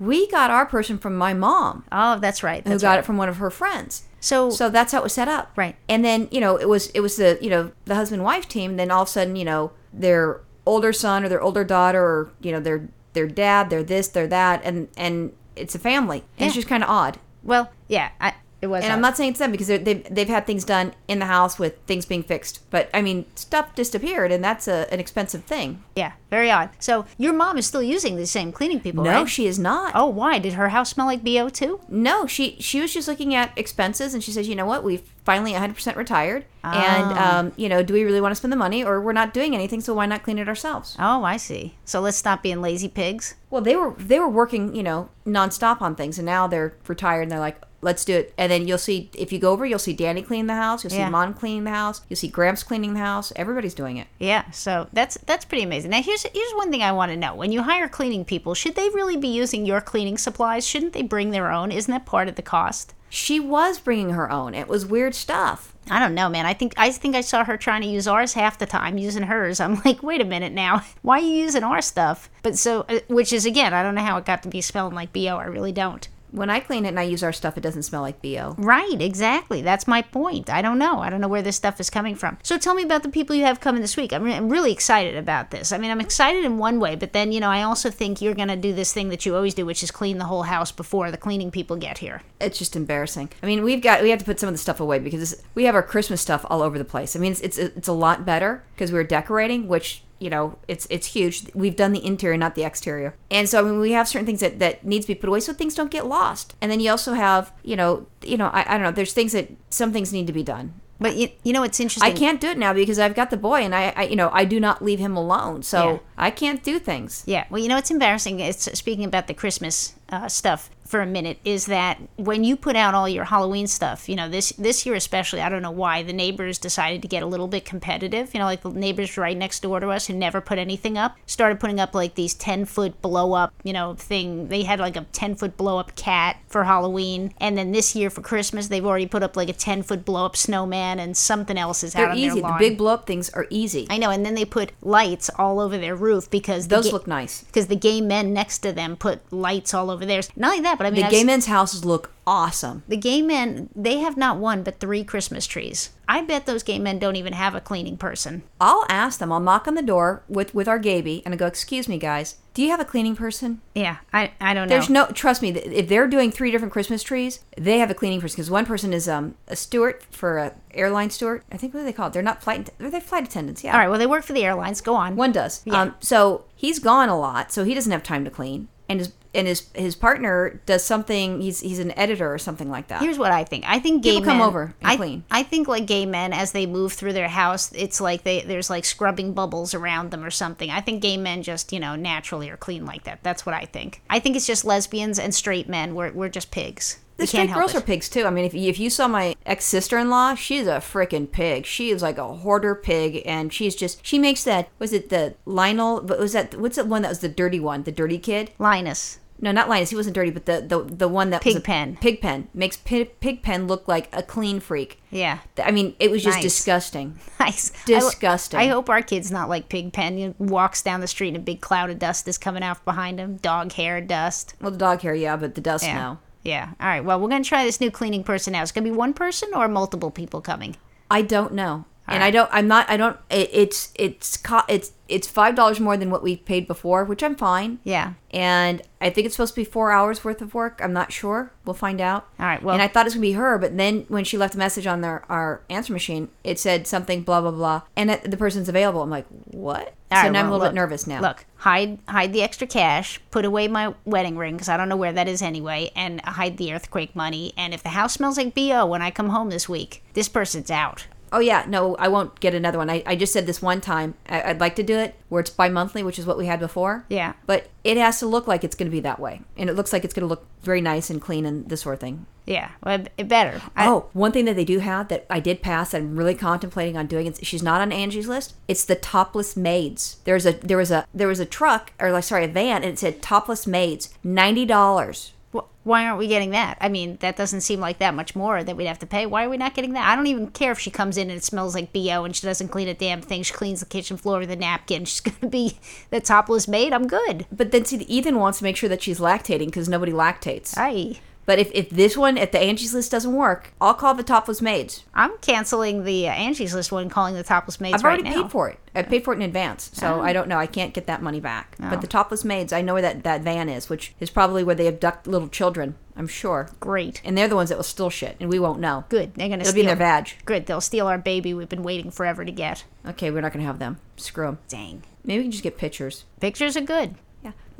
we 0.00 0.26
got 0.28 0.50
our 0.50 0.66
person 0.66 0.98
from 0.98 1.16
my 1.16 1.32
mom, 1.34 1.84
Oh, 1.92 2.18
that's 2.18 2.42
right. 2.42 2.66
who 2.66 2.78
got 2.78 2.88
right. 2.90 2.98
it 3.00 3.04
from 3.04 3.16
one 3.18 3.28
of 3.28 3.36
her 3.36 3.50
friends. 3.50 4.04
So, 4.18 4.50
So 4.50 4.68
that's 4.68 4.92
how 4.92 4.98
it 4.98 5.04
was 5.04 5.12
set 5.12 5.28
up. 5.28 5.52
Right. 5.56 5.76
And 5.88 6.04
then, 6.04 6.26
you 6.32 6.40
know, 6.40 6.56
it 6.56 6.68
was 6.68 6.88
it 6.88 7.00
was 7.00 7.16
the, 7.16 7.38
you 7.40 7.48
know, 7.50 7.70
the 7.84 7.94
husband 7.94 8.24
wife 8.24 8.48
team, 8.48 8.76
then 8.76 8.90
all 8.90 9.02
of 9.02 9.08
a 9.08 9.10
sudden, 9.10 9.36
you 9.36 9.44
know, 9.44 9.70
their 9.92 10.40
older 10.66 10.92
son 10.92 11.24
or 11.24 11.28
their 11.28 11.40
older 11.40 11.64
daughter 11.64 12.02
or, 12.02 12.32
you 12.40 12.50
know, 12.52 12.60
their 12.60 12.88
their 13.12 13.26
dad, 13.26 13.70
they're 13.70 13.82
this, 13.84 14.08
they're 14.08 14.26
that, 14.28 14.60
and 14.64 14.88
and 14.96 15.32
it's 15.56 15.74
a 15.74 15.78
family. 15.78 16.24
And 16.38 16.46
it's 16.46 16.54
just 16.54 16.68
kind 16.68 16.82
of 16.82 16.90
odd. 16.90 17.18
well, 17.42 17.70
yeah, 17.88 18.10
I, 18.20 18.34
it 18.62 18.66
was. 18.66 18.84
And 18.84 18.92
I'm 18.92 19.00
not 19.00 19.16
saying 19.16 19.30
it's 19.30 19.38
them 19.38 19.50
because 19.52 19.66
they're- 19.68 19.78
they've 19.78 20.28
had 20.28 20.46
things 20.46 20.64
done 20.64 20.92
in 21.08 21.18
the 21.18 21.26
house 21.26 21.58
with 21.58 21.76
things 21.86 22.04
being 22.06 22.22
fixed. 22.22 22.60
But 22.70 22.90
I 22.92 23.00
mean, 23.02 23.24
stuff 23.34 23.74
disappeared, 23.74 24.32
and 24.32 24.42
that's 24.44 24.68
a, 24.68 24.86
an 24.92 25.00
expensive 25.00 25.44
thing. 25.44 25.82
Yeah, 25.96 26.12
very 26.30 26.50
odd. 26.50 26.70
So 26.78 27.06
your 27.18 27.32
mom 27.32 27.56
is 27.58 27.66
still 27.66 27.82
using 27.82 28.16
the 28.16 28.26
same 28.26 28.52
cleaning 28.52 28.80
people, 28.80 29.04
No, 29.04 29.10
right? 29.20 29.28
she 29.28 29.46
is 29.46 29.58
not. 29.58 29.92
Oh, 29.94 30.06
why? 30.06 30.38
Did 30.38 30.54
her 30.54 30.68
house 30.70 30.90
smell 30.90 31.06
like 31.06 31.24
BO 31.24 31.48
too? 31.48 31.80
No, 31.88 32.26
she 32.26 32.56
she 32.60 32.80
was 32.80 32.92
just 32.92 33.08
looking 33.08 33.34
at 33.34 33.56
expenses, 33.56 34.14
and 34.14 34.22
she 34.22 34.30
says, 34.32 34.48
you 34.48 34.54
know 34.54 34.66
what, 34.66 34.84
we've 34.84 35.02
finally 35.24 35.52
100% 35.52 35.96
retired, 35.96 36.44
and 36.64 37.04
Ah. 37.12 37.38
um, 37.38 37.52
you 37.56 37.68
know, 37.68 37.82
do 37.82 37.94
we 37.94 38.04
really 38.04 38.20
want 38.20 38.32
to 38.32 38.36
spend 38.36 38.52
the 38.52 38.56
money, 38.56 38.82
or 38.84 39.00
we're 39.00 39.12
not 39.12 39.32
doing 39.34 39.54
anything, 39.54 39.80
so 39.80 39.94
why 39.94 40.06
not 40.06 40.22
clean 40.22 40.38
it 40.38 40.48
ourselves? 40.48 40.96
Oh, 40.98 41.22
I 41.24 41.36
see. 41.36 41.74
So 41.84 42.00
let's 42.00 42.16
stop 42.16 42.42
being 42.42 42.60
lazy 42.60 42.88
pigs. 42.88 43.34
Well, 43.50 43.62
they 43.62 43.76
were 43.76 43.94
they 43.98 44.18
were 44.18 44.28
working, 44.28 44.74
you 44.74 44.82
know, 44.82 45.08
nonstop 45.26 45.80
on 45.82 45.94
things, 45.94 46.18
and 46.18 46.26
now 46.26 46.46
they're 46.46 46.74
retired, 46.88 47.22
and 47.22 47.32
they're 47.32 47.38
like, 47.40 47.60
let's 47.82 48.04
do 48.04 48.14
it. 48.16 48.34
And 48.36 48.50
then 48.50 48.66
you'll 48.68 48.78
see 48.78 49.10
if 49.14 49.32
you 49.32 49.38
go 49.38 49.52
over, 49.52 49.64
you'll 49.66 49.78
see 49.78 49.92
Danny 49.92 50.22
cleaning 50.22 50.46
the 50.46 50.54
house, 50.54 50.84
you'll 50.84 50.90
see 50.90 50.98
Yeah. 50.98 51.08
Mom 51.10 51.34
cleaning 51.34 51.64
the 51.64 51.70
house, 51.70 52.02
you'll 52.08 52.16
see 52.16 52.28
Gramps 52.28 52.62
cleaning 52.62 52.94
the 52.94 53.00
house. 53.00 53.32
Everybody's 53.36 53.74
doing 53.74 53.96
it. 53.96 54.06
Yeah, 54.18 54.50
so 54.50 54.88
that's 54.92 55.18
that's 55.26 55.44
pretty 55.44 55.64
amazing. 55.64 55.90
Now 55.90 56.02
here's 56.02 56.22
here's 56.22 56.52
one 56.54 56.70
thing 56.70 56.82
I 56.82 56.92
want 56.92 57.10
to 57.12 57.16
know. 57.16 57.34
When 57.34 57.52
you 57.52 57.62
hire 57.62 57.88
cleaning 57.88 58.24
people, 58.24 58.54
should 58.54 58.74
they 58.74 58.88
really 58.90 59.16
be 59.16 59.28
using 59.28 59.66
your 59.66 59.80
cleaning 59.80 60.18
supplies? 60.18 60.66
Shouldn't 60.66 60.92
they 60.92 61.02
bring 61.02 61.30
their 61.30 61.50
own? 61.50 61.72
Isn't 61.72 61.92
that 61.92 62.06
part 62.06 62.28
of 62.28 62.34
the 62.36 62.42
cost? 62.42 62.94
She 63.12 63.40
was 63.40 63.80
bringing 63.80 64.10
her 64.10 64.30
own. 64.30 64.54
It 64.54 64.68
was 64.68 64.86
weird 64.86 65.16
stuff. 65.16 65.74
I 65.90 65.98
don't 65.98 66.14
know, 66.14 66.28
man. 66.28 66.46
I 66.46 66.54
think 66.54 66.74
I 66.76 66.92
think 66.92 67.16
I 67.16 67.20
saw 67.22 67.42
her 67.42 67.56
trying 67.56 67.82
to 67.82 67.88
use 67.88 68.06
ours 68.06 68.34
half 68.34 68.58
the 68.58 68.66
time, 68.66 68.98
using 68.98 69.24
hers. 69.24 69.58
I'm 69.58 69.74
like, 69.84 70.02
wait 70.02 70.20
a 70.20 70.24
minute 70.24 70.52
now, 70.52 70.84
why 71.02 71.18
are 71.18 71.22
you 71.22 71.32
using 71.32 71.64
our 71.64 71.82
stuff? 71.82 72.30
But 72.44 72.56
so, 72.56 72.84
uh, 72.88 73.00
which 73.08 73.32
is 73.32 73.46
again, 73.46 73.74
I 73.74 73.82
don't 73.82 73.96
know 73.96 74.02
how 74.04 74.16
it 74.18 74.24
got 74.24 74.44
to 74.44 74.48
be 74.48 74.60
smelling 74.60 74.94
like 74.94 75.12
bo. 75.12 75.36
I 75.38 75.46
really 75.46 75.72
don't. 75.72 76.06
When 76.32 76.50
I 76.50 76.60
clean 76.60 76.84
it 76.84 76.88
and 76.88 77.00
I 77.00 77.04
use 77.04 77.22
our 77.22 77.32
stuff, 77.32 77.56
it 77.56 77.62
doesn't 77.62 77.82
smell 77.82 78.02
like 78.02 78.22
bo. 78.22 78.54
Right, 78.58 79.00
exactly. 79.00 79.62
That's 79.62 79.86
my 79.86 80.02
point. 80.02 80.50
I 80.50 80.62
don't 80.62 80.78
know. 80.78 81.00
I 81.00 81.10
don't 81.10 81.20
know 81.20 81.28
where 81.28 81.42
this 81.42 81.56
stuff 81.56 81.80
is 81.80 81.90
coming 81.90 82.14
from. 82.14 82.38
So 82.42 82.58
tell 82.58 82.74
me 82.74 82.82
about 82.82 83.02
the 83.02 83.08
people 83.08 83.36
you 83.36 83.44
have 83.44 83.60
coming 83.60 83.82
this 83.82 83.96
week. 83.96 84.12
I'm, 84.12 84.22
re- 84.22 84.34
I'm 84.34 84.48
really 84.48 84.72
excited 84.72 85.16
about 85.16 85.50
this. 85.50 85.72
I 85.72 85.78
mean, 85.78 85.90
I'm 85.90 86.00
excited 86.00 86.44
in 86.44 86.58
one 86.58 86.80
way, 86.80 86.96
but 86.96 87.12
then, 87.12 87.32
you 87.32 87.40
know, 87.40 87.50
I 87.50 87.62
also 87.62 87.90
think 87.90 88.20
you're 88.20 88.34
going 88.34 88.48
to 88.48 88.56
do 88.56 88.72
this 88.72 88.92
thing 88.92 89.08
that 89.08 89.26
you 89.26 89.34
always 89.34 89.54
do, 89.54 89.66
which 89.66 89.82
is 89.82 89.90
clean 89.90 90.18
the 90.18 90.24
whole 90.24 90.44
house 90.44 90.72
before 90.72 91.10
the 91.10 91.16
cleaning 91.16 91.50
people 91.50 91.76
get 91.76 91.98
here. 91.98 92.22
it's 92.40 92.58
just 92.58 92.76
embarrassing. 92.76 93.30
I 93.42 93.46
mean, 93.46 93.62
we've 93.62 93.82
got 93.82 94.02
we 94.02 94.10
have 94.10 94.18
to 94.18 94.24
put 94.24 94.40
some 94.40 94.48
of 94.48 94.54
the 94.54 94.58
stuff 94.58 94.80
away 94.80 94.98
because 94.98 95.42
we 95.54 95.64
have 95.64 95.74
our 95.74 95.82
Christmas 95.82 96.20
stuff 96.20 96.44
all 96.48 96.62
over 96.62 96.78
the 96.78 96.84
place. 96.84 97.16
I 97.16 97.18
mean, 97.18 97.32
it's 97.32 97.40
it's, 97.40 97.58
it's 97.58 97.88
a 97.88 97.92
lot 97.92 98.24
better 98.24 98.62
because 98.74 98.92
we're 98.92 99.04
decorating, 99.04 99.68
which 99.68 100.02
you 100.20 100.30
know 100.30 100.58
it's 100.68 100.86
it's 100.90 101.08
huge. 101.08 101.46
We've 101.54 101.74
done 101.74 101.92
the 101.92 102.04
interior, 102.04 102.36
not 102.36 102.54
the 102.54 102.64
exterior, 102.64 103.16
and 103.30 103.48
so 103.48 103.60
I 103.60 103.62
mean, 103.62 103.80
we 103.80 103.92
have 103.92 104.06
certain 104.06 104.26
things 104.26 104.40
that 104.40 104.58
that 104.60 104.84
needs 104.84 105.06
to 105.06 105.14
be 105.14 105.18
put 105.18 105.28
away 105.28 105.40
so 105.40 105.52
things 105.52 105.74
don't 105.74 105.90
get 105.90 106.06
lost. 106.06 106.54
And 106.60 106.70
then 106.70 106.80
you 106.80 106.90
also 106.90 107.14
have 107.14 107.52
you 107.64 107.76
know 107.76 108.06
you 108.22 108.36
know 108.36 108.46
I, 108.48 108.64
I 108.68 108.72
don't 108.74 108.82
know. 108.82 108.92
There's 108.92 109.12
things 109.12 109.32
that 109.32 109.50
some 109.70 109.92
things 109.92 110.12
need 110.12 110.26
to 110.26 110.32
be 110.32 110.42
done. 110.42 110.74
But 111.02 111.16
you, 111.16 111.30
you 111.42 111.54
know, 111.54 111.62
it's 111.62 111.80
interesting. 111.80 112.12
I 112.12 112.14
can't 112.14 112.42
do 112.42 112.48
it 112.48 112.58
now 112.58 112.74
because 112.74 112.98
I've 112.98 113.14
got 113.14 113.30
the 113.30 113.38
boy, 113.38 113.62
and 113.62 113.74
I, 113.74 113.94
I 113.96 114.02
you 114.02 114.16
know 114.16 114.28
I 114.34 114.44
do 114.44 114.60
not 114.60 114.84
leave 114.84 114.98
him 114.98 115.16
alone, 115.16 115.62
so 115.62 115.92
Yeah. 115.92 115.98
I 116.18 116.30
can't 116.30 116.62
do 116.62 116.78
things. 116.78 117.24
Yeah, 117.26 117.46
well, 117.48 117.62
you 117.62 117.68
know, 117.68 117.78
it's 117.78 117.90
embarrassing. 117.90 118.38
It's 118.40 118.70
speaking 118.78 119.04
about 119.04 119.26
the 119.26 119.32
Christmas 119.34 119.94
uh, 120.10 120.28
stuff. 120.28 120.68
For 120.90 121.00
a 121.00 121.06
minute 121.06 121.38
is 121.44 121.66
that 121.66 121.98
when 122.16 122.42
you 122.44 122.56
put 122.56 122.74
out 122.76 122.94
all 122.94 123.08
your 123.08 123.24
Halloween 123.24 123.66
stuff, 123.66 124.08
you 124.08 124.16
know, 124.16 124.28
this 124.28 124.50
this 124.58 124.84
year 124.84 124.94
especially, 124.96 125.40
I 125.40 125.48
don't 125.48 125.62
know 125.62 125.70
why, 125.70 126.02
the 126.02 126.12
neighbors 126.12 126.58
decided 126.58 127.00
to 127.02 127.08
get 127.08 127.22
a 127.22 127.26
little 127.26 127.46
bit 127.48 127.64
competitive. 127.64 128.34
You 128.34 128.40
know, 128.40 128.46
like 128.46 128.62
the 128.62 128.70
neighbors 128.70 129.16
right 129.16 129.36
next 129.36 129.60
door 129.62 129.78
to 129.80 129.88
us 129.88 130.06
who 130.08 130.14
never 130.14 130.40
put 130.40 130.58
anything 130.58 130.98
up 130.98 131.16
started 131.26 131.60
putting 131.60 131.78
up 131.80 131.94
like 131.94 132.16
these 132.16 132.34
10 132.34 132.64
foot 132.64 133.00
blow 133.02 133.32
up, 133.34 133.54
you 133.62 133.72
know, 133.72 133.94
thing. 133.94 134.48
They 134.48 134.64
had 134.64 134.80
like 134.80 134.96
a 134.96 135.02
10 135.12 135.36
foot 135.36 135.56
blow 135.56 135.78
up 135.78 135.94
cat 135.96 136.36
for 136.48 136.64
Halloween. 136.64 137.32
And 137.40 137.56
then 137.56 137.70
this 137.72 137.94
year 137.94 138.10
for 138.10 138.20
Christmas, 138.22 138.68
they've 138.68 138.84
already 138.84 139.06
put 139.06 139.22
up 139.22 139.36
like 139.36 139.48
a 139.48 139.52
10 139.52 139.82
foot 139.84 140.04
blow 140.04 140.26
up 140.26 140.36
snowman 140.36 140.98
and 140.98 141.16
something 141.16 141.56
else 141.56 141.84
is 141.84 141.94
out 141.94 141.98
They're 142.00 142.08
on 142.10 142.18
easy. 142.18 142.40
their 142.40 142.50
The 142.52 142.56
big 142.58 142.78
blow 142.78 142.94
up 142.94 143.06
things 143.06 143.30
are 143.30 143.46
easy. 143.50 143.86
I 143.88 143.98
know, 143.98 144.10
and 144.10 144.26
then 144.26 144.34
they 144.34 144.44
put 144.44 144.72
lights 144.82 145.30
all 145.38 145.60
over 145.60 145.78
their 145.78 145.94
roof 145.94 146.28
because 146.30 146.68
Those 146.68 146.86
ga- 146.86 146.92
look 146.92 147.06
nice. 147.06 147.44
because 147.44 147.68
the 147.68 147.76
gay 147.76 148.00
men 148.00 148.32
next 148.32 148.58
to 148.58 148.72
them 148.72 148.96
put 148.96 149.20
lights 149.32 149.72
all 149.72 149.90
over 149.90 150.04
theirs. 150.04 150.28
Not 150.36 150.50
only 150.52 150.62
that, 150.62 150.78
but 150.80 150.86
I 150.86 150.90
mean, 150.90 151.00
The 151.02 151.06
I've 151.08 151.12
gay 151.12 151.20
s- 151.20 151.26
men's 151.26 151.44
houses 151.46 151.84
look 151.84 152.10
awesome. 152.26 152.82
the 152.88 152.96
gay 152.96 153.20
men 153.20 153.68
they 153.76 153.98
have 153.98 154.16
not 154.16 154.38
one 154.38 154.62
but 154.62 154.80
three 154.80 155.04
Christmas 155.04 155.46
trees. 155.46 155.90
I 156.08 156.22
bet 156.22 156.46
those 156.46 156.62
gay 156.62 156.78
men 156.78 156.98
don't 156.98 157.16
even 157.16 157.34
have 157.34 157.54
a 157.54 157.60
cleaning 157.60 157.96
person. 157.98 158.42
I'll 158.60 158.84
ask 158.88 159.18
them. 159.18 159.30
I'll 159.30 159.40
knock 159.40 159.68
on 159.68 159.74
the 159.74 159.82
door 159.82 160.22
with 160.28 160.54
with 160.54 160.66
our 160.68 160.78
Gaby 160.78 161.22
and 161.24 161.34
I 161.34 161.36
go, 161.36 161.46
"Excuse 161.46 161.86
me, 161.86 161.98
guys, 161.98 162.36
do 162.54 162.62
you 162.62 162.70
have 162.70 162.80
a 162.80 162.84
cleaning 162.84 163.14
person?" 163.14 163.60
Yeah, 163.74 163.96
I 164.12 164.32
I 164.40 164.54
don't 164.54 164.68
know. 164.68 164.74
There's 164.74 164.88
no 164.90 165.06
trust 165.08 165.42
me. 165.42 165.50
If 165.50 165.88
they're 165.88 166.08
doing 166.08 166.30
three 166.32 166.50
different 166.50 166.72
Christmas 166.72 167.02
trees, 167.02 167.40
they 167.58 167.78
have 167.78 167.90
a 167.90 167.94
cleaning 167.94 168.20
person 168.22 168.36
because 168.36 168.50
one 168.50 168.64
person 168.66 168.92
is 168.94 169.06
um 169.06 169.34
a 169.48 169.54
steward 169.56 170.02
for 170.10 170.38
a 170.38 170.52
airline 170.72 171.10
steward. 171.10 171.42
I 171.52 171.56
think 171.58 171.74
what 171.74 171.80
do 171.80 171.86
they 171.86 171.92
call 171.92 172.06
it? 172.08 172.12
They're 172.14 172.22
not 172.22 172.42
flight. 172.42 172.70
Are 172.80 172.90
they 172.90 173.00
flight 173.00 173.24
attendants? 173.24 173.62
Yeah. 173.62 173.72
all 173.74 173.78
right, 173.80 173.88
well 173.90 173.98
they 173.98 174.06
work 174.06 174.24
for 174.24 174.32
the 174.32 174.44
airlines. 174.44 174.80
Go 174.80 174.94
on. 174.94 175.14
One 175.16 175.32
does. 175.32 175.62
Yeah. 175.64 175.80
Um, 175.80 175.94
so 176.00 176.44
he's 176.56 176.78
gone 176.78 177.08
a 177.08 177.18
lot, 177.18 177.52
so 177.52 177.64
he 177.64 177.74
doesn't 177.74 177.92
have 177.92 178.02
time 178.02 178.24
to 178.24 178.30
clean. 178.30 178.68
And 178.88 178.98
his 178.98 179.12
and 179.34 179.46
his 179.46 179.68
his 179.74 179.94
partner 179.94 180.60
does 180.66 180.84
something. 180.84 181.40
He's 181.40 181.60
he's 181.60 181.78
an 181.78 181.96
editor 181.98 182.32
or 182.32 182.38
something 182.38 182.70
like 182.70 182.88
that. 182.88 183.02
Here's 183.02 183.18
what 183.18 183.32
I 183.32 183.44
think. 183.44 183.64
I 183.66 183.78
think 183.78 184.02
gay 184.02 184.14
People 184.14 184.24
come 184.24 184.38
men, 184.38 184.46
over 184.46 184.74
and 184.80 184.90
I, 184.90 184.96
clean. 184.96 185.24
I 185.30 185.42
think 185.42 185.68
like 185.68 185.86
gay 185.86 186.06
men 186.06 186.32
as 186.32 186.52
they 186.52 186.66
move 186.66 186.92
through 186.92 187.12
their 187.12 187.28
house, 187.28 187.72
it's 187.72 188.00
like 188.00 188.24
they 188.24 188.42
there's 188.42 188.70
like 188.70 188.84
scrubbing 188.84 189.32
bubbles 189.32 189.74
around 189.74 190.10
them 190.10 190.24
or 190.24 190.30
something. 190.30 190.70
I 190.70 190.80
think 190.80 191.02
gay 191.02 191.16
men 191.16 191.42
just 191.42 191.72
you 191.72 191.80
know 191.80 191.96
naturally 191.96 192.50
are 192.50 192.56
clean 192.56 192.84
like 192.84 193.04
that. 193.04 193.22
That's 193.22 193.46
what 193.46 193.54
I 193.54 193.64
think. 193.64 194.02
I 194.10 194.18
think 194.18 194.36
it's 194.36 194.46
just 194.46 194.64
lesbians 194.64 195.18
and 195.18 195.34
straight 195.34 195.68
men. 195.68 195.94
We're 195.94 196.12
we're 196.12 196.28
just 196.28 196.50
pigs. 196.50 196.98
the 197.16 197.26
straight 197.26 197.52
girls 197.52 197.74
it. 197.74 197.78
are 197.78 197.82
pigs 197.82 198.08
too. 198.08 198.24
I 198.24 198.30
mean, 198.30 198.44
if 198.44 198.54
you, 198.54 198.68
if 198.68 198.78
you 198.80 198.90
saw 198.90 199.06
my 199.06 199.36
ex 199.46 199.64
sister 199.64 199.98
in 199.98 200.10
law, 200.10 200.34
she's 200.34 200.66
a 200.66 200.76
freaking 200.76 201.30
pig. 201.30 201.66
She 201.66 201.90
is 201.90 202.02
like 202.02 202.18
a 202.18 202.26
hoarder 202.26 202.74
pig, 202.74 203.22
and 203.24 203.52
she's 203.52 203.76
just 203.76 204.04
she 204.04 204.18
makes 204.18 204.42
that. 204.44 204.68
Was 204.78 204.92
it 204.92 205.10
the 205.10 205.34
Lionel? 205.44 206.00
But 206.00 206.18
was 206.18 206.32
that 206.32 206.54
what's 206.56 206.76
the 206.76 206.84
one 206.84 207.02
that 207.02 207.10
was 207.10 207.20
the 207.20 207.28
dirty 207.28 207.60
one? 207.60 207.84
The 207.84 207.92
dirty 207.92 208.18
kid? 208.18 208.50
Linus. 208.58 209.19
No, 209.42 209.52
not 209.52 209.68
Linus. 209.70 209.90
He 209.90 209.96
wasn't 209.96 210.14
dirty, 210.14 210.30
but 210.30 210.44
the 210.46 210.60
the, 210.60 210.82
the 210.84 211.08
one 211.08 211.30
that 211.30 211.40
Pigpen. 211.40 211.96
Pigpen 211.96 212.48
makes 212.52 212.76
Pig, 212.76 213.18
Pigpen 213.20 213.66
look 213.66 213.88
like 213.88 214.08
a 214.12 214.22
clean 214.22 214.60
freak. 214.60 215.00
Yeah. 215.10 215.38
I 215.62 215.70
mean, 215.70 215.96
it 215.98 216.10
was 216.10 216.22
just 216.22 216.36
Nice. 216.36 216.42
disgusting. 216.42 217.18
Nice. 217.40 217.72
I 217.74 217.86
Disgusting. 217.86 218.60
I, 218.60 218.66
hope 218.66 218.90
our 218.90 219.00
kid's 219.00 219.30
not 219.30 219.48
like 219.48 219.68
Pigpen. 219.70 220.18
He 220.18 220.34
walks 220.38 220.82
down 220.82 221.00
the 221.00 221.06
street 221.06 221.28
and 221.28 221.38
a 221.38 221.40
big 221.40 221.62
cloud 221.62 221.88
of 221.88 221.98
dust 221.98 222.28
is 222.28 222.36
coming 222.36 222.62
out 222.62 222.84
behind 222.84 223.18
him. 223.18 223.36
Dog 223.36 223.72
hair 223.72 224.00
dust. 224.02 224.54
Well, 224.60 224.70
the 224.72 224.76
dog 224.78 225.00
hair, 225.00 225.14
yeah, 225.14 225.36
but 225.36 225.54
the 225.54 225.60
dust, 225.62 225.84
Yeah. 225.84 225.94
no. 225.98 226.18
Yeah. 226.42 226.70
All 226.80 226.86
right. 226.86 227.04
Well, 227.04 227.18
we're 227.20 227.28
going 227.28 227.42
to 227.42 227.48
try 227.48 227.64
this 227.64 227.80
new 227.80 227.90
cleaning 227.90 228.24
person 228.24 228.54
out. 228.54 228.62
It's 228.62 228.72
going 228.72 228.84
to 228.84 228.90
be 228.90 228.96
one 228.96 229.14
person 229.14 229.50
or 229.54 229.68
multiple 229.68 230.10
people 230.10 230.40
coming? 230.42 230.76
I 231.10 231.22
don't 231.22 231.54
know, 231.54 231.86
and 232.10 232.20
right. 232.20 232.26
I 232.26 232.30
don't. 232.30 232.48
I'm 232.52 232.66
not. 232.68 232.90
I 232.90 232.96
don't. 232.96 233.16
It, 233.30 233.50
it's 233.52 233.92
it's 233.94 234.36
co- 234.36 234.62
it's 234.68 234.92
it's 235.08 235.28
five 235.28 235.54
dollars 235.54 235.80
more 235.80 235.96
than 235.96 236.10
what 236.10 236.22
we 236.22 236.36
paid 236.36 236.66
before, 236.66 237.04
which 237.04 237.22
I'm 237.22 237.36
fine. 237.36 237.78
Yeah. 237.84 238.14
And 238.32 238.82
I 239.00 239.10
think 239.10 239.26
it's 239.26 239.34
supposed 239.34 239.54
to 239.54 239.60
be 239.60 239.64
four 239.64 239.90
hours 239.90 240.24
worth 240.24 240.40
of 240.40 240.54
work. 240.54 240.80
I'm 240.82 240.92
not 240.92 241.12
sure. 241.12 241.52
We'll 241.64 241.74
find 241.74 242.00
out. 242.00 242.28
All 242.38 242.46
right, 242.46 242.62
well- 242.62 242.74
and 242.74 242.82
I 242.82 242.86
thought 242.88 243.06
it 243.06 243.08
was 243.08 243.14
gonna 243.14 243.22
be 243.22 243.32
her, 243.32 243.58
but 243.58 243.76
then 243.76 244.04
when 244.08 244.24
she 244.24 244.36
left 244.38 244.54
a 244.54 244.58
message 244.58 244.86
on 244.86 245.00
their 245.00 245.24
our 245.28 245.62
answer 245.70 245.92
machine, 245.92 246.28
it 246.44 246.58
said 246.58 246.86
something 246.86 247.22
blah 247.22 247.40
blah 247.40 247.50
blah, 247.52 247.82
and 247.96 248.10
the 248.10 248.36
person's 248.36 248.68
available. 248.68 249.02
I'm 249.02 249.10
like, 249.10 249.26
what? 249.46 249.94
All 250.12 250.18
so 250.18 250.22
right, 250.24 250.32
now 250.32 250.40
I'm 250.40 250.46
a 250.46 250.50
little 250.50 250.64
look, 250.66 250.72
bit 250.72 250.76
nervous 250.76 251.06
now. 251.06 251.20
Look, 251.20 251.44
hide 251.56 251.98
hide 252.08 252.32
the 252.32 252.42
extra 252.42 252.66
cash, 252.66 253.20
put 253.30 253.44
away 253.44 253.68
my 253.68 253.94
wedding 254.04 254.36
ring 254.36 254.54
because 254.54 254.68
I 254.68 254.76
don't 254.76 254.88
know 254.88 254.96
where 254.96 255.12
that 255.12 255.28
is 255.28 255.42
anyway, 255.42 255.90
and 255.94 256.20
hide 256.22 256.56
the 256.56 256.72
earthquake 256.72 257.14
money. 257.14 257.52
And 257.56 257.72
if 257.72 257.82
the 257.82 257.90
house 257.90 258.14
smells 258.14 258.36
like 258.36 258.54
bo 258.54 258.86
when 258.86 259.02
I 259.02 259.10
come 259.10 259.28
home 259.28 259.50
this 259.50 259.68
week, 259.68 260.02
this 260.14 260.28
person's 260.28 260.70
out. 260.70 261.06
Oh 261.32 261.40
yeah, 261.40 261.64
no, 261.68 261.94
I 261.96 262.08
won't 262.08 262.38
get 262.40 262.54
another 262.54 262.78
one. 262.78 262.90
I, 262.90 263.02
I 263.06 263.16
just 263.16 263.32
said 263.32 263.46
this 263.46 263.62
one 263.62 263.80
time. 263.80 264.14
I, 264.28 264.42
I'd 264.42 264.60
like 264.60 264.76
to 264.76 264.82
do 264.82 264.96
it 264.98 265.14
where 265.28 265.40
it's 265.40 265.50
bi-monthly, 265.50 266.02
which 266.02 266.18
is 266.18 266.26
what 266.26 266.38
we 266.38 266.46
had 266.46 266.58
before. 266.60 267.04
Yeah. 267.08 267.34
But 267.46 267.68
it 267.84 267.96
has 267.96 268.18
to 268.20 268.26
look 268.26 268.46
like 268.46 268.64
it's 268.64 268.74
going 268.76 268.90
to 268.90 268.94
be 268.94 269.00
that 269.00 269.20
way, 269.20 269.42
and 269.56 269.70
it 269.70 269.74
looks 269.74 269.92
like 269.92 270.04
it's 270.04 270.14
going 270.14 270.24
to 270.24 270.28
look 270.28 270.46
very 270.62 270.80
nice 270.80 271.08
and 271.10 271.20
clean 271.20 271.46
and 271.46 271.68
this 271.68 271.82
sort 271.82 271.94
of 271.94 272.00
thing. 272.00 272.26
Yeah, 272.46 272.70
well, 272.82 273.04
it 273.16 273.28
better. 273.28 273.62
I- 273.76 273.86
oh, 273.86 274.06
one 274.12 274.32
thing 274.32 274.44
that 274.46 274.56
they 274.56 274.64
do 274.64 274.80
have 274.80 275.06
that 275.08 275.24
I 275.30 275.38
did 275.38 275.62
pass 275.62 275.94
I'm 275.94 276.16
really 276.16 276.34
contemplating 276.34 276.96
on 276.96 277.06
doing. 277.06 277.26
It's, 277.26 277.46
she's 277.46 277.62
not 277.62 277.80
on 277.80 277.92
Angie's 277.92 278.26
list. 278.28 278.54
It's 278.66 278.84
the 278.84 278.96
topless 278.96 279.56
maids. 279.56 280.16
There's 280.24 280.46
a 280.46 280.52
there 280.54 280.78
was 280.78 280.90
a 280.90 281.06
there 281.14 281.28
was 281.28 281.38
a 281.38 281.46
truck 281.46 281.92
or 282.00 282.10
like 282.10 282.24
sorry 282.24 282.46
a 282.46 282.48
van 282.48 282.82
and 282.82 282.92
it 282.92 282.98
said 282.98 283.22
topless 283.22 283.66
maids 283.68 284.12
ninety 284.24 284.66
dollars. 284.66 285.32
Wh- 285.54 285.66
Why 285.84 286.06
aren't 286.06 286.18
we 286.18 286.28
getting 286.28 286.50
that? 286.50 286.78
I 286.80 286.88
mean, 286.88 287.16
that 287.20 287.36
doesn't 287.36 287.62
seem 287.62 287.80
like 287.80 287.98
that 287.98 288.14
much 288.14 288.36
more 288.36 288.62
that 288.62 288.76
we'd 288.76 288.86
have 288.86 288.98
to 289.00 289.06
pay. 289.06 289.26
Why 289.26 289.44
are 289.44 289.50
we 289.50 289.56
not 289.56 289.74
getting 289.74 289.92
that? 289.94 290.08
I 290.08 290.14
don't 290.16 290.26
even 290.26 290.48
care 290.48 290.72
if 290.72 290.78
she 290.78 290.90
comes 290.90 291.16
in 291.16 291.28
and 291.30 291.36
it 291.38 291.44
smells 291.44 291.74
like 291.74 291.92
BO 291.92 292.24
and 292.24 292.34
she 292.36 292.46
doesn't 292.46 292.68
clean 292.68 292.88
a 292.88 292.94
damn 292.94 293.20
thing. 293.20 293.42
She 293.42 293.52
cleans 293.54 293.80
the 293.80 293.86
kitchen 293.86 294.16
floor 294.16 294.38
with 294.40 294.50
a 294.50 294.56
napkin. 294.56 295.04
She's 295.06 295.20
going 295.20 295.36
to 295.40 295.48
be 295.48 295.78
the 296.10 296.20
topless 296.20 296.68
maid. 296.68 296.92
I'm 296.92 297.06
good. 297.06 297.46
But 297.50 297.72
then 297.72 297.84
see, 297.84 297.96
Ethan 297.96 298.38
wants 298.38 298.58
to 298.58 298.64
make 298.64 298.76
sure 298.76 298.88
that 298.88 299.02
she's 299.02 299.18
lactating 299.20 299.66
because 299.66 299.88
nobody 299.88 300.12
lactates. 300.12 300.74
Aye. 300.76 301.18
But 301.46 301.58
if, 301.58 301.70
if 301.74 301.90
this 301.90 302.16
one 302.16 302.38
at 302.38 302.52
the 302.52 302.60
Angie's 302.60 302.94
list 302.94 303.10
doesn't 303.10 303.34
work, 303.34 303.72
I'll 303.80 303.94
call 303.94 304.14
the 304.14 304.22
topless 304.22 304.62
maids. 304.62 305.04
I'm 305.14 305.36
canceling 305.38 306.04
the 306.04 306.28
uh, 306.28 306.32
Angie's 306.32 306.74
List 306.74 306.92
one, 306.92 307.08
calling 307.10 307.34
the 307.34 307.42
topless 307.42 307.80
maids 307.80 307.96
I've 307.96 308.04
already 308.04 308.22
right 308.22 308.36
now. 308.36 308.42
paid 308.42 308.50
for 308.52 308.68
it. 308.68 308.78
I 308.94 309.02
paid 309.02 309.24
for 309.24 309.32
it 309.32 309.36
in 309.36 309.42
advance, 309.42 309.90
so 309.92 310.20
I 310.20 310.32
don't 310.32 310.48
know. 310.48 310.58
I 310.58 310.66
can't 310.66 310.94
get 310.94 311.06
that 311.06 311.22
money 311.22 311.40
back. 311.40 311.76
But 311.78 312.00
the 312.00 312.06
topless 312.06 312.44
maids, 312.44 312.72
I 312.72 312.82
know 312.82 312.92
where 312.94 313.02
that, 313.02 313.22
that 313.24 313.42
van 313.42 313.68
is, 313.68 313.88
which 313.88 314.14
is 314.20 314.30
probably 314.30 314.62
where 314.64 314.74
they 314.74 314.86
abduct 314.86 315.26
little 315.26 315.48
children. 315.48 315.94
I'm 316.16 316.28
sure, 316.28 316.68
Great. 316.80 317.22
and 317.24 317.38
they're 317.38 317.48
the 317.48 317.56
ones 317.56 317.70
that 317.70 317.78
will 317.78 317.82
steal 317.82 318.10
shit, 318.10 318.36
and 318.40 318.50
we 318.50 318.58
won't 318.58 318.78
know. 318.80 319.04
Good. 319.08 319.34
They're 319.34 319.48
going 319.48 319.60
to 319.60 319.64
It'll 319.64 319.74
be 319.74 319.80
in 319.80 319.86
their 319.86 319.96
badge. 319.96 320.36
Good. 320.44 320.66
They'll 320.66 320.80
steal 320.82 321.06
our 321.06 321.18
baby 321.18 321.54
we've 321.54 321.68
been 321.68 321.82
waiting 321.82 322.10
forever 322.10 322.44
to 322.44 322.52
get. 322.52 322.84
Okay, 323.06 323.30
we're 323.30 323.40
not 323.40 323.52
gonna 323.52 323.64
have 323.64 323.78
them. 323.78 323.98
Screw 324.16 324.46
them. 324.46 324.58
Dang. 324.68 325.02
Maybe 325.24 325.38
we 325.38 325.44
can 325.44 325.52
just 325.52 325.62
get 325.62 325.78
pictures. 325.78 326.24
Pictures 326.40 326.76
are 326.76 326.82
good. 326.82 327.14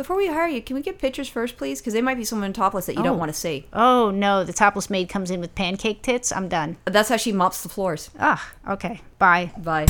Before 0.00 0.16
we 0.16 0.28
hire 0.28 0.48
you, 0.48 0.62
can 0.62 0.76
we 0.76 0.80
get 0.80 0.98
pictures 0.98 1.28
first, 1.28 1.58
please? 1.58 1.78
Because 1.78 1.92
they 1.92 2.00
might 2.00 2.16
be 2.16 2.24
someone 2.24 2.54
topless 2.54 2.86
that 2.86 2.94
you 2.94 3.00
Oh. 3.00 3.04
don't 3.04 3.18
want 3.18 3.30
to 3.30 3.38
see. 3.38 3.66
Oh, 3.74 4.10
no. 4.10 4.44
The 4.44 4.52
topless 4.54 4.88
maid 4.88 5.10
comes 5.10 5.30
in 5.30 5.40
with 5.42 5.54
pancake 5.54 6.00
tits. 6.00 6.32
I'm 6.32 6.48
done. 6.48 6.78
That's 6.86 7.10
how 7.10 7.18
she 7.18 7.32
mops 7.32 7.62
the 7.62 7.68
floors. 7.68 8.08
Ah, 8.18 8.42
okay. 8.66 9.02
Bye. 9.18 9.52
Bye. 9.58 9.84